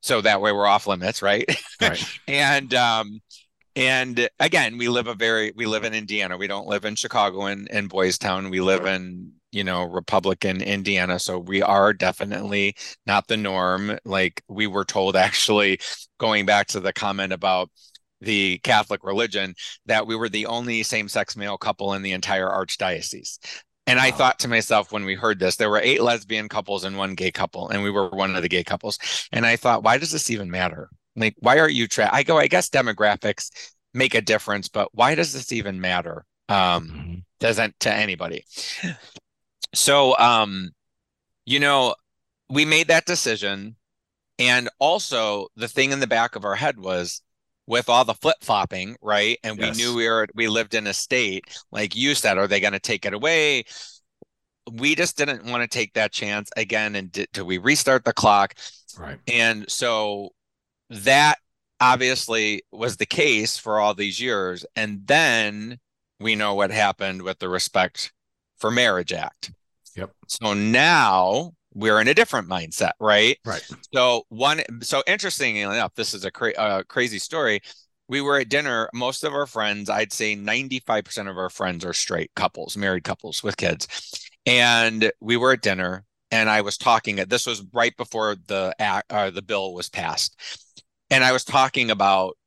[0.02, 1.46] so that way we're off limits right,
[1.82, 2.04] right.
[2.28, 3.20] and um
[3.76, 6.38] and again we live a very we live in indiana.
[6.38, 8.50] We don't live in chicago and in boys town.
[8.50, 11.20] We live in you know republican indiana.
[11.20, 13.98] So we are definitely not the norm.
[14.06, 15.80] Like we were told actually
[16.20, 17.70] going back to the comment about
[18.22, 19.54] the Catholic religion
[19.86, 23.38] that we were the only same sex male couple in the entire archdiocese.
[23.88, 26.98] And I thought to myself when we heard this, there were eight lesbian couples and
[26.98, 29.00] one gay couple, and we were one of the gay couples.
[29.32, 30.90] And I thought, why does this even matter?
[31.16, 32.10] Like, why are you tra-?
[32.12, 33.50] I go, I guess demographics
[33.94, 36.26] make a difference, but why does this even matter?
[36.50, 37.16] Um, mm-hmm.
[37.40, 38.46] doesn't to anybody.
[39.74, 40.72] So, um,
[41.46, 41.96] you know,
[42.50, 43.76] we made that decision.
[44.40, 47.22] And also, the thing in the back of our head was
[47.68, 49.38] with all the flip flopping, right?
[49.44, 49.78] And yes.
[49.78, 52.74] we knew we were we lived in a state like you said, are they going
[52.74, 53.66] to take it away?
[54.72, 56.96] We just didn't want to take that chance again.
[56.96, 58.56] And did, did we restart the clock?
[58.98, 59.20] Right.
[59.28, 60.30] And so
[60.90, 61.36] that
[61.80, 64.66] obviously was the case for all these years.
[64.76, 65.78] And then
[66.20, 68.12] we know what happened with the Respect
[68.58, 69.52] for Marriage Act.
[69.96, 70.12] Yep.
[70.28, 73.38] So now we're in a different mindset, right?
[73.46, 73.64] Right.
[73.94, 77.62] So one, so interestingly enough, this is a cra- uh, crazy story.
[78.08, 78.90] We were at dinner.
[78.94, 83.44] Most of our friends, I'd say 95% of our friends are straight couples, married couples
[83.44, 83.88] with kids.
[84.48, 89.12] And we were at dinner and I was talking this was right before the act,
[89.14, 90.36] uh, the bill was passed.
[91.12, 92.38] And I was talking about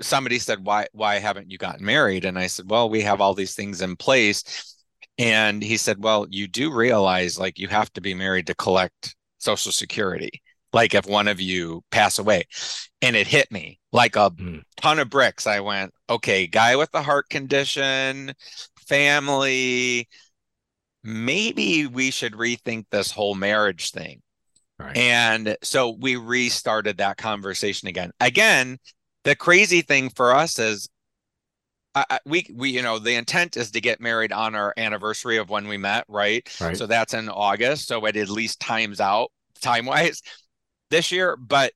[0.00, 2.26] somebody said, why, why haven't you gotten married?
[2.26, 4.75] And I said, well, we have all these things in place
[5.18, 9.16] and he said, Well, you do realize like you have to be married to collect
[9.38, 10.42] Social Security.
[10.72, 12.44] Like if one of you pass away.
[13.00, 14.62] And it hit me like a mm.
[14.76, 15.46] ton of bricks.
[15.46, 18.32] I went, okay, guy with the heart condition,
[18.86, 20.08] family,
[21.02, 24.20] maybe we should rethink this whole marriage thing.
[24.78, 24.96] Right.
[24.96, 28.10] And so we restarted that conversation again.
[28.20, 28.78] Again,
[29.24, 30.88] the crazy thing for us is
[31.96, 35.48] I, we we you know the intent is to get married on our anniversary of
[35.48, 36.46] when we met, right?
[36.60, 36.76] right.
[36.76, 37.88] So that's in August.
[37.88, 39.30] So it at least times out
[39.62, 40.20] time wise
[40.90, 41.36] this year.
[41.36, 41.72] But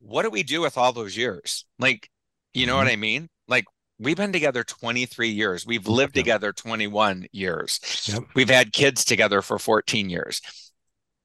[0.00, 1.64] what do we do with all those years?
[1.78, 2.10] Like,
[2.54, 2.86] you know mm-hmm.
[2.86, 3.28] what I mean?
[3.46, 3.66] Like
[4.00, 5.66] we've been together 23 years.
[5.66, 6.24] We've lived yep.
[6.24, 8.08] together 21 years.
[8.12, 8.24] Yep.
[8.34, 10.40] We've had kids together for 14 years.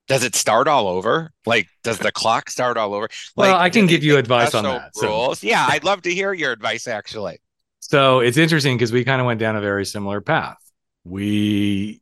[0.08, 1.32] Does it start all over?
[1.48, 3.10] Like, does the clock start all over?
[3.36, 4.92] Like, well, I can give you advice on that.
[5.02, 5.42] Rules?
[5.42, 7.40] Yeah, I'd love to hear your advice actually.
[7.88, 10.58] So it's interesting because we kind of went down a very similar path.
[11.04, 12.02] We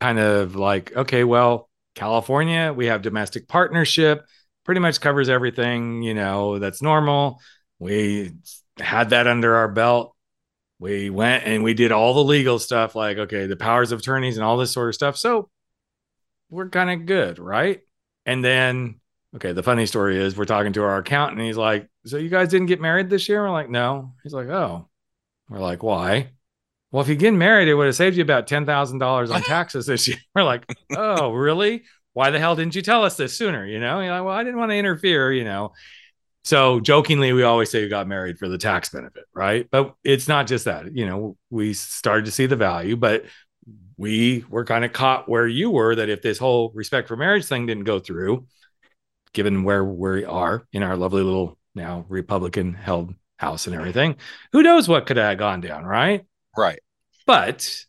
[0.00, 4.24] kind of like, okay, well, California, we have domestic partnership,
[4.64, 7.40] pretty much covers everything, you know, that's normal.
[7.80, 8.34] We
[8.78, 10.14] had that under our belt.
[10.78, 14.36] We went and we did all the legal stuff, like, okay, the powers of attorneys
[14.36, 15.16] and all this sort of stuff.
[15.16, 15.50] So
[16.50, 17.80] we're kind of good, right?
[18.26, 19.00] And then
[19.34, 22.28] okay, the funny story is we're talking to our accountant and he's like, So you
[22.28, 23.42] guys didn't get married this year?
[23.42, 24.14] We're like, No.
[24.22, 24.88] He's like, Oh.
[25.48, 26.30] We're like, Why?
[26.90, 30.06] Well, if you get married, it would have saved you about $10,000 on taxes this
[30.06, 30.18] year.
[30.34, 30.64] We're like,
[30.96, 31.84] Oh, really?
[32.12, 33.66] Why the hell didn't you tell us this sooner?
[33.66, 35.72] You know, you're like, Well, I didn't want to interfere, you know.
[36.44, 39.66] So jokingly, we always say we got married for the tax benefit, right?
[39.70, 40.94] But it's not just that.
[40.94, 43.24] You know, we started to see the value, but
[43.96, 47.46] we were kind of caught where you were that if this whole respect for marriage
[47.46, 48.46] thing didn't go through,
[49.32, 54.16] given where we are in our lovely little now Republican held house and everything.
[54.52, 56.24] Who knows what could have gone down, right?
[56.56, 56.80] Right.
[57.26, 57.84] But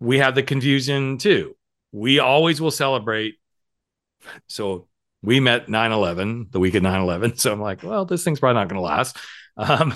[0.00, 1.56] we have the confusion too.
[1.92, 3.36] We always will celebrate.
[4.48, 4.88] So
[5.22, 7.36] we met 9 11, the week of 9 11.
[7.36, 9.16] So I'm like, well, this thing's probably not going to last.
[9.56, 9.94] Um,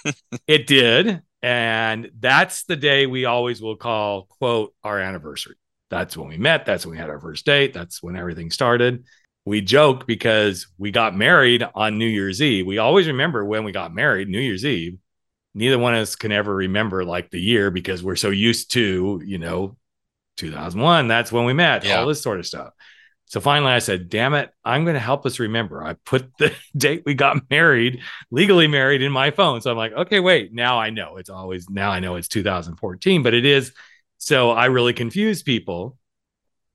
[0.46, 1.22] it did.
[1.42, 5.56] And that's the day we always will call, quote, our anniversary.
[5.90, 6.64] That's when we met.
[6.64, 7.74] That's when we had our first date.
[7.74, 9.04] That's when everything started
[9.44, 12.66] we joke because we got married on New Year's Eve.
[12.66, 14.98] We always remember when we got married, New Year's Eve.
[15.54, 19.20] Neither one of us can ever remember like the year because we're so used to,
[19.24, 19.76] you know,
[20.36, 22.00] 2001, that's when we met, yeah.
[22.00, 22.72] all this sort of stuff.
[23.26, 25.82] So finally, I said, damn it, I'm going to help us remember.
[25.82, 29.60] I put the date we got married, legally married, in my phone.
[29.60, 33.22] So I'm like, okay, wait, now I know it's always, now I know it's 2014,
[33.22, 33.72] but it is.
[34.18, 35.96] So I really confuse people.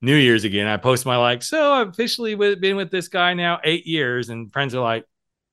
[0.01, 3.59] New Year's again, I post my like, so I've officially been with this guy now
[3.63, 4.29] eight years.
[4.29, 5.05] And friends are like,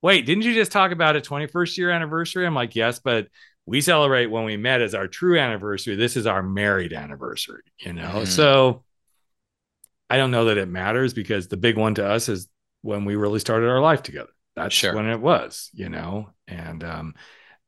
[0.02, 2.46] wait, didn't you just talk about a 21st year anniversary?
[2.46, 3.28] I'm like, yes, but
[3.64, 5.96] we celebrate when we met as our true anniversary.
[5.96, 8.02] This is our married anniversary, you know?
[8.02, 8.24] Mm-hmm.
[8.26, 8.84] So,
[10.10, 12.48] I don't know that it matters because the big one to us is
[12.82, 14.28] when we really started our life together.
[14.54, 14.94] That's sure.
[14.94, 16.28] when it was, you know.
[16.46, 17.14] And um,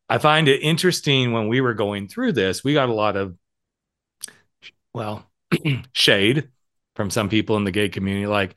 [0.09, 3.37] I find it interesting when we were going through this, we got a lot of,
[4.93, 5.24] well,
[5.93, 6.51] shade
[6.97, 8.57] from some people in the gay community, like,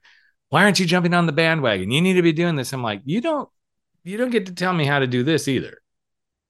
[0.49, 1.91] why aren't you jumping on the bandwagon?
[1.91, 2.73] You need to be doing this.
[2.73, 3.47] I'm like, you don't,
[4.03, 5.79] you don't get to tell me how to do this either.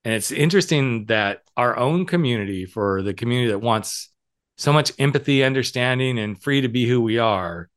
[0.06, 4.10] And it's interesting that our own community, for the community that wants
[4.58, 7.70] so much empathy, understanding, and free to be who we are,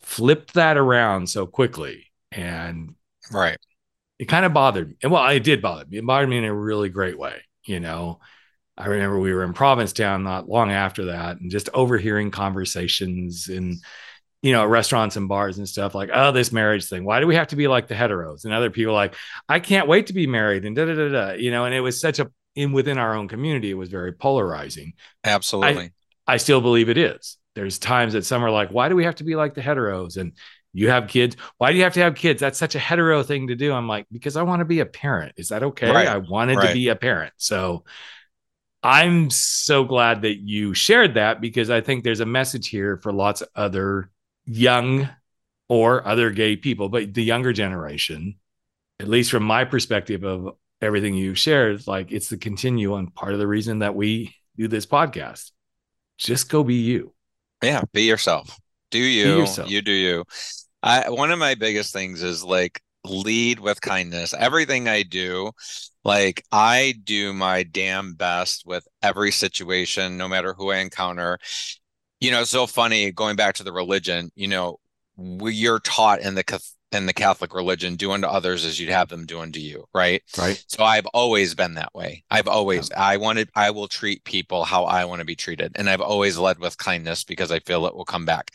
[0.00, 2.12] flipped that around so quickly.
[2.30, 2.94] And
[3.32, 3.58] right.
[4.18, 4.96] It kind of bothered me.
[5.02, 5.98] And well, it did bother me.
[5.98, 7.42] It bothered me in a really great way.
[7.64, 8.20] You know,
[8.76, 13.78] I remember we were in Provincetown not long after that and just overhearing conversations in,
[14.42, 17.04] you know, restaurants and bars and stuff like, oh, this marriage thing.
[17.04, 18.44] Why do we have to be like the heteros?
[18.44, 19.14] And other people like,
[19.48, 21.32] I can't wait to be married and da da da da.
[21.32, 24.12] You know, and it was such a in within our own community, it was very
[24.12, 24.94] polarizing.
[25.22, 25.92] Absolutely.
[26.26, 27.36] I still believe it is.
[27.54, 30.16] There's times that some are like, why do we have to be like the heteros?
[30.16, 30.32] And
[30.72, 31.36] you have kids.
[31.58, 32.40] Why do you have to have kids?
[32.40, 33.72] That's such a hetero thing to do.
[33.72, 35.34] I'm like, because I want to be a parent.
[35.36, 35.90] Is that okay?
[35.90, 36.08] Right.
[36.08, 36.68] I wanted right.
[36.68, 37.32] to be a parent.
[37.36, 37.84] So
[38.86, 43.12] I'm so glad that you shared that because I think there's a message here for
[43.12, 44.10] lots of other
[44.44, 45.08] young
[45.68, 48.36] or other gay people, but the younger generation,
[49.00, 53.40] at least from my perspective of everything you shared, like it's the continuum part of
[53.40, 55.50] the reason that we do this podcast
[56.16, 57.12] just go be you.
[57.64, 58.56] Yeah, be yourself.
[58.92, 59.38] Do you?
[59.38, 59.68] Yourself.
[59.68, 60.24] You do you.
[60.80, 64.34] I one of my biggest things is like lead with kindness.
[64.34, 65.52] Everything I do,
[66.04, 71.38] like I do my damn best with every situation, no matter who I encounter.
[72.20, 74.78] You know, so funny going back to the religion, you know,
[75.16, 76.44] we, are taught in the
[76.92, 80.22] in the Catholic religion, do unto others as you'd have them do unto you, right?
[80.38, 80.62] Right.
[80.68, 82.24] So I've always been that way.
[82.30, 83.02] I've always, yeah.
[83.02, 85.72] I wanted, I will treat people how I want to be treated.
[85.74, 88.52] And I've always led with kindness because I feel it will come back.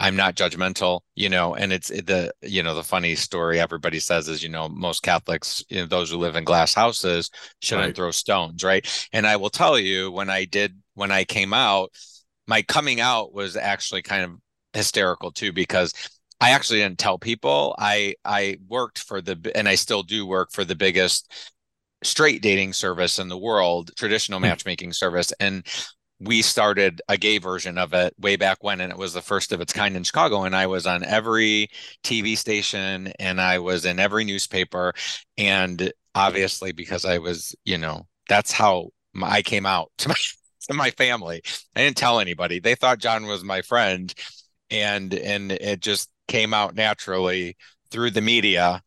[0.00, 4.28] I'm not judgmental, you know, and it's the, you know, the funny story everybody says
[4.28, 7.30] is, you know, most Catholics, you know, those who live in glass houses
[7.60, 7.96] shouldn't right.
[7.96, 9.08] throw stones, right?
[9.12, 11.92] And I will tell you, when I did, when I came out,
[12.46, 14.30] my coming out was actually kind of
[14.72, 15.92] hysterical too, because
[16.40, 17.74] I actually didn't tell people.
[17.78, 21.30] I I worked for the and I still do work for the biggest
[22.02, 24.46] straight dating service in the world, traditional hmm.
[24.46, 25.66] matchmaking service, and
[26.20, 29.52] we started a gay version of it way back when and it was the first
[29.52, 31.70] of its kind in Chicago and I was on every
[32.04, 34.92] TV station and I was in every newspaper
[35.38, 38.90] and obviously because I was, you know, that's how
[39.22, 40.14] I came out to my
[40.68, 41.40] to my family.
[41.74, 42.60] I didn't tell anybody.
[42.60, 44.12] They thought John was my friend
[44.70, 47.56] and and it just came out naturally
[47.90, 48.82] through the media.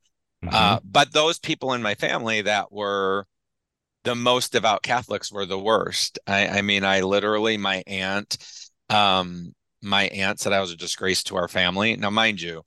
[0.45, 0.55] Mm-hmm.
[0.55, 3.25] Uh, but those people in my family that were
[4.03, 6.19] the most devout Catholics were the worst.
[6.27, 8.37] I, I mean, I literally, my aunt,
[8.89, 11.95] um, my aunt said I was a disgrace to our family.
[11.95, 12.63] Now, mind you,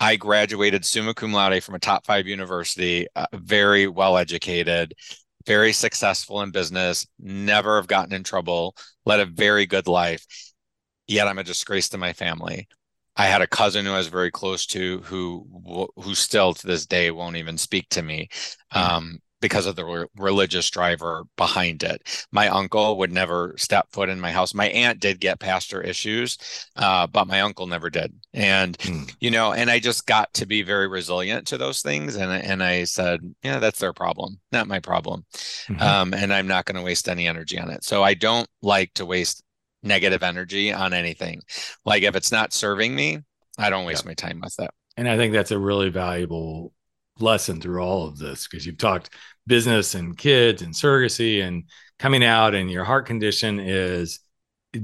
[0.00, 4.94] I graduated summa cum laude from a top five university, uh, very well educated,
[5.46, 8.76] very successful in business, never have gotten in trouble,
[9.06, 10.24] led a very good life.
[11.06, 12.68] Yet I'm a disgrace to my family.
[13.16, 16.86] I had a cousin who I was very close to who who still to this
[16.86, 18.28] day won't even speak to me
[18.70, 22.26] um, because of the re- religious driver behind it.
[22.32, 24.54] My uncle would never step foot in my house.
[24.54, 26.38] My aunt did get pastor issues,
[26.76, 28.12] uh, but my uncle never did.
[28.34, 29.14] And mm.
[29.20, 32.16] you know, and I just got to be very resilient to those things.
[32.16, 35.24] And and I said, yeah, that's their problem, not my problem.
[35.68, 35.82] Mm-hmm.
[35.82, 37.84] Um, and I'm not going to waste any energy on it.
[37.84, 39.42] So I don't like to waste
[39.82, 41.40] negative energy on anything.
[41.84, 43.20] Like if it's not serving me,
[43.58, 44.10] I don't waste yeah.
[44.10, 44.72] my time with that.
[44.96, 46.72] And I think that's a really valuable
[47.20, 49.10] lesson through all of this because you've talked
[49.46, 51.64] business and kids and surrogacy and
[51.98, 54.20] coming out and your heart condition is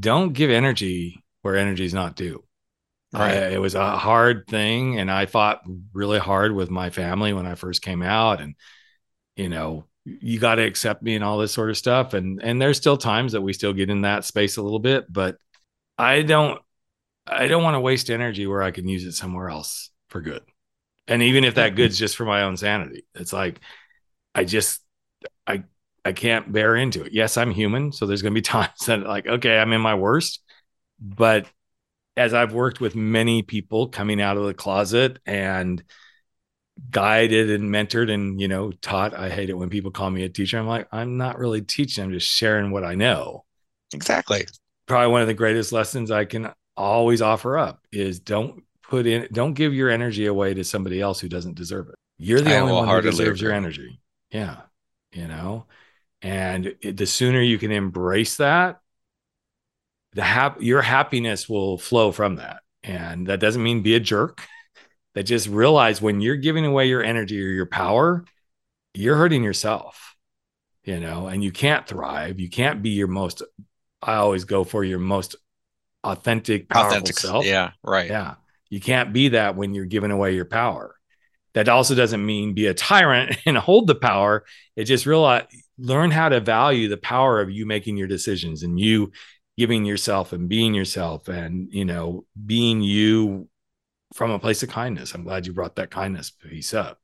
[0.01, 2.43] don't give energy where energy is not due.
[3.12, 3.35] Right.
[3.35, 5.62] I, it was a hard thing and I fought
[5.93, 8.57] really hard with my family when I first came out and
[9.37, 12.61] you know you got to accept me and all this sort of stuff and and
[12.61, 15.37] there's still times that we still get in that space a little bit but
[15.97, 16.61] i don't
[17.26, 20.43] i don't want to waste energy where i can use it somewhere else for good
[21.09, 23.61] and even if that good's just for my own sanity it's like
[24.34, 24.80] i just
[25.46, 25.62] i
[26.05, 27.12] i can't bear into it.
[27.12, 29.94] Yes i'm human so there's going to be times that like okay i'm in my
[29.94, 30.40] worst.
[31.00, 31.46] But
[32.16, 35.82] as I've worked with many people coming out of the closet and
[36.90, 40.28] guided and mentored and you know taught i hate it when people call me a
[40.28, 40.59] teacher.
[40.59, 43.44] I'm like i'm not really teaching i'm just sharing what i know.
[43.92, 44.46] Exactly.
[44.86, 49.28] Probably one of the greatest lessons i can always offer up is don't put in
[49.32, 52.61] don't give your energy away to somebody else who doesn't deserve it you're the I
[52.61, 54.62] only one who deserves your energy yeah
[55.12, 55.66] you know
[56.22, 58.80] and it, the sooner you can embrace that
[60.12, 64.47] the hap- your happiness will flow from that and that doesn't mean be a jerk
[65.14, 68.24] that just realize when you're giving away your energy or your power,
[68.93, 70.16] you're hurting yourself,
[70.85, 72.41] you know, and you can't thrive.
[72.41, 73.43] You can't be your most,
[74.03, 75.37] I always go for your most
[76.03, 77.47] authentic, powerful authentic, self.
[77.47, 78.11] Yeah, right.
[78.11, 78.35] Yeah.
[78.75, 80.97] You can't be that when you're giving away your power.
[81.53, 84.45] That also doesn't mean be a tyrant and hold the power.
[84.75, 85.45] It just realize
[85.79, 89.12] learn how to value the power of you making your decisions and you
[89.57, 93.49] giving yourself and being yourself and you know being you
[94.12, 95.14] from a place of kindness.
[95.14, 96.99] I'm glad you brought that kindness piece up.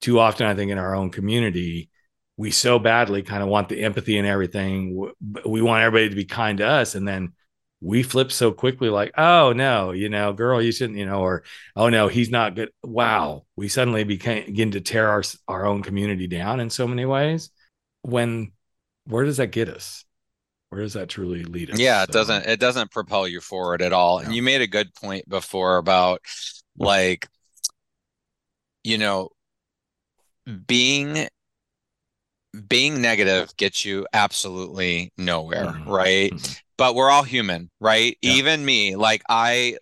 [0.00, 1.90] Too often, I think in our own community,
[2.38, 5.12] we so badly kind of want the empathy and everything.
[5.44, 6.94] We want everybody to be kind to us.
[6.94, 7.34] And then
[7.84, 11.44] we flip so quickly, like, oh, no, you know, girl, you shouldn't, you know, or,
[11.76, 12.70] oh, no, he's not good.
[12.82, 13.44] Wow.
[13.56, 17.50] We suddenly became, begin to tear our, our own community down in so many ways.
[18.00, 18.52] When,
[19.06, 20.04] where does that get us?
[20.70, 23.80] where does that truly lead us yeah it so, doesn't it doesn't propel you forward
[23.80, 24.26] at all yeah.
[24.26, 26.20] and you made a good point before about
[26.76, 27.28] like
[28.82, 29.28] you know
[30.66, 31.28] being
[32.66, 35.88] being negative gets you absolutely nowhere mm-hmm.
[35.88, 38.32] right mm-hmm but we're all human right yeah.
[38.32, 39.76] even me like i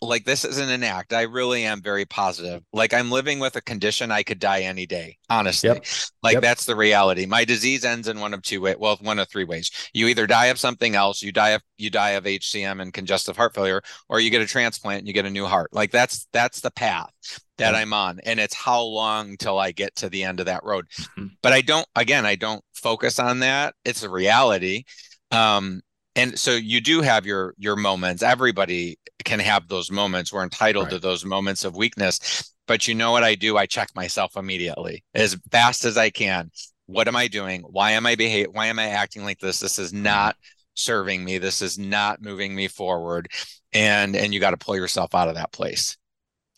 [0.00, 3.60] like this isn't an act i really am very positive like i'm living with a
[3.60, 5.84] condition i could die any day honestly yep.
[6.22, 6.42] like yep.
[6.42, 9.44] that's the reality my disease ends in one of two ways well one of three
[9.44, 12.92] ways you either die of something else you die of you die of hcm and
[12.92, 15.90] congestive heart failure or you get a transplant and you get a new heart like
[15.90, 17.12] that's that's the path
[17.60, 18.20] that I'm on.
[18.24, 20.86] And it's how long till I get to the end of that road.
[20.98, 21.26] Mm-hmm.
[21.42, 23.74] But I don't, again, I don't focus on that.
[23.84, 24.84] It's a reality.
[25.30, 25.82] Um,
[26.20, 28.22] and so you do have your your moments.
[28.22, 30.32] Everybody can have those moments.
[30.32, 30.92] We're entitled right.
[30.92, 32.52] to those moments of weakness.
[32.66, 33.56] But you know what i do?
[33.56, 36.50] I check myself immediately as fast as i can.
[36.86, 37.62] What am i doing?
[37.62, 39.60] Why am i behave why am i acting like this?
[39.60, 40.04] This is mm-hmm.
[40.04, 40.36] not
[40.74, 41.38] serving me.
[41.38, 43.28] This is not moving me forward.
[43.72, 45.96] And and you got to pull yourself out of that place.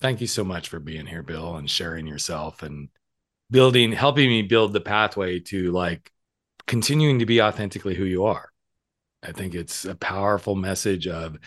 [0.01, 2.89] Thank you so much for being here bill and sharing yourself and
[3.51, 6.11] building helping me build the pathway to like
[6.67, 8.52] continuing to be authentically who you are
[9.23, 11.39] I think it's a powerful message of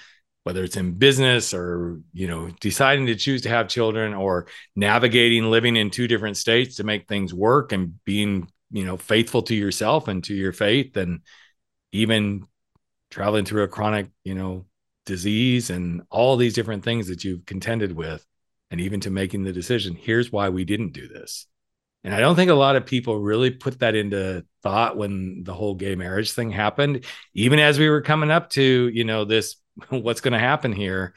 [0.43, 5.49] whether it's in business or you know deciding to choose to have children or navigating
[5.49, 9.55] living in two different states to make things work and being you know faithful to
[9.55, 11.21] yourself and to your faith and
[11.91, 12.45] even
[13.09, 14.65] traveling through a chronic you know
[15.05, 18.25] disease and all these different things that you've contended with
[18.71, 21.47] and even to making the decision here's why we didn't do this
[22.05, 25.55] and I don't think a lot of people really put that into thought when the
[25.55, 27.03] whole gay marriage thing happened.
[27.33, 28.61] Even as we were coming up to,
[28.93, 29.55] you know, this
[29.89, 31.15] what's going to happen here,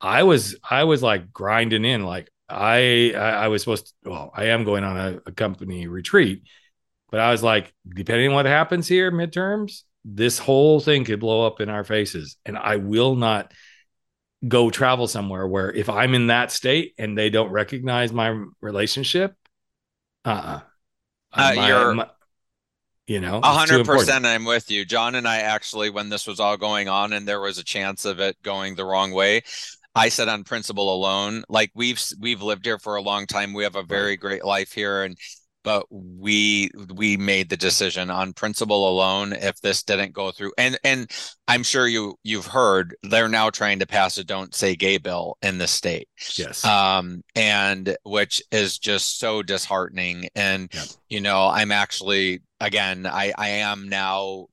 [0.00, 4.46] I was I was like grinding in like I I, was supposed to well, I
[4.46, 6.44] am going on a, a company retreat,
[7.10, 11.48] but I was like, depending on what happens here midterms, this whole thing could blow
[11.48, 12.36] up in our faces.
[12.46, 13.52] And I will not
[14.46, 19.34] go travel somewhere where if I'm in that state and they don't recognize my relationship,
[20.24, 20.60] uh-uh.
[21.32, 22.08] Uh, my, you're, my,
[23.06, 24.26] you know, hundred percent.
[24.26, 25.14] I'm with you, John.
[25.14, 28.20] And I actually, when this was all going on, and there was a chance of
[28.20, 29.42] it going the wrong way,
[29.94, 33.52] I said on principle alone, like we've we've lived here for a long time.
[33.52, 35.16] We have a very great life here, and
[35.68, 40.50] but we we made the decision on principle alone if this didn't go through.
[40.56, 41.10] And and
[41.46, 45.36] i'm sure you you've heard they're now trying to pass a don't say gay bill
[45.42, 46.08] in the state.
[46.36, 46.64] Yes.
[46.64, 50.30] Um and which is just so disheartening.
[50.34, 50.86] And yep.
[51.10, 54.46] you know i'm actually again i i am now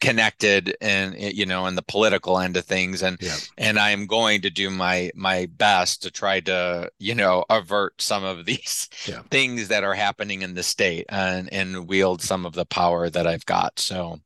[0.00, 3.02] connected and eh, you know in the political end of things.
[3.02, 3.36] And yeah.
[3.58, 8.24] and i'm going to do my my best to try to you know avert some
[8.24, 9.22] of these yeah.
[9.30, 13.26] things that are happening in the state and and wield some of the power that
[13.26, 13.78] i've got.
[13.78, 14.20] So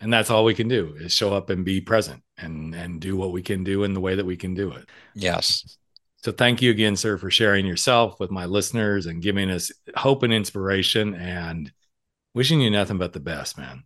[0.00, 3.16] and that's all we can do is show up and be present and and do
[3.16, 4.88] what we can do in the way that we can do it.
[5.14, 5.76] Yes.
[6.18, 10.22] So thank you again sir for sharing yourself with my listeners and giving us hope
[10.22, 11.72] and inspiration and
[12.34, 13.84] wishing you nothing but the best man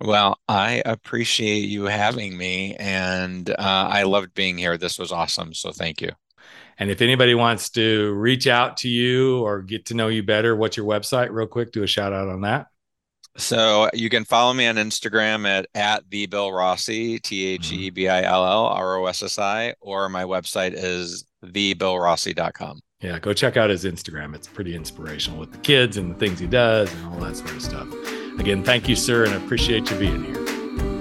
[0.00, 4.76] well, I appreciate you having me, and uh, I loved being here.
[4.78, 5.54] This was awesome.
[5.54, 6.10] So thank you.
[6.78, 10.56] And if anybody wants to reach out to you or get to know you better,
[10.56, 11.72] what's your website, real quick?
[11.72, 12.66] Do a shout out on that.
[13.36, 17.88] So you can follow me on Instagram at at the Bill Rossi, T H E
[17.90, 22.80] B I L L R O S S I, or my website is thebillrossi.com.
[23.00, 24.34] Yeah, go check out his Instagram.
[24.34, 27.52] It's pretty inspirational with the kids and the things he does and all that sort
[27.52, 27.88] of stuff.
[28.38, 30.34] Again, thank you, sir, and I appreciate you being here.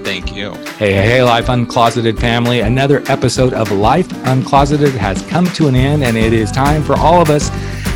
[0.03, 0.53] Thank you.
[0.77, 2.59] Hey, hey, hey, Life Uncloseted family.
[2.59, 6.95] Another episode of Life Uncloseted has come to an end, and it is time for
[6.97, 7.49] all of us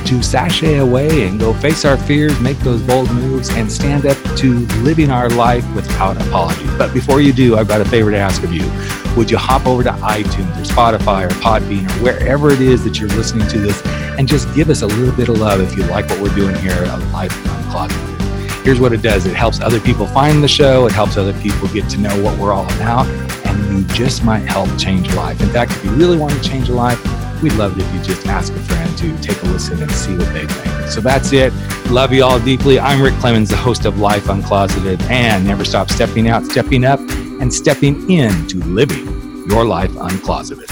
[0.05, 4.17] to sashay away and go face our fears, make those bold moves, and stand up
[4.37, 6.65] to living our life without apology.
[6.77, 8.69] But before you do, I've got a favor to ask of you.
[9.17, 12.99] Would you hop over to iTunes or Spotify or Podbean or wherever it is that
[12.99, 15.83] you're listening to this and just give us a little bit of love if you
[15.85, 18.04] like what we're doing here at Life Uncloseted?
[18.65, 21.67] Here's what it does it helps other people find the show, it helps other people
[21.67, 23.05] get to know what we're all about,
[23.45, 25.39] and you just might help change a life.
[25.39, 26.99] In fact, if you really want to change a life,
[27.43, 30.17] we'd love it if you just ask a friend to take a listen and see
[30.17, 30.87] what they think.
[30.87, 31.53] So that's it.
[31.91, 32.79] Love you all deeply.
[32.79, 36.99] I'm Rick Clemons, the host of Life Uncloseted, and never stop stepping out, stepping up,
[37.39, 40.71] and stepping into living your life uncloseted.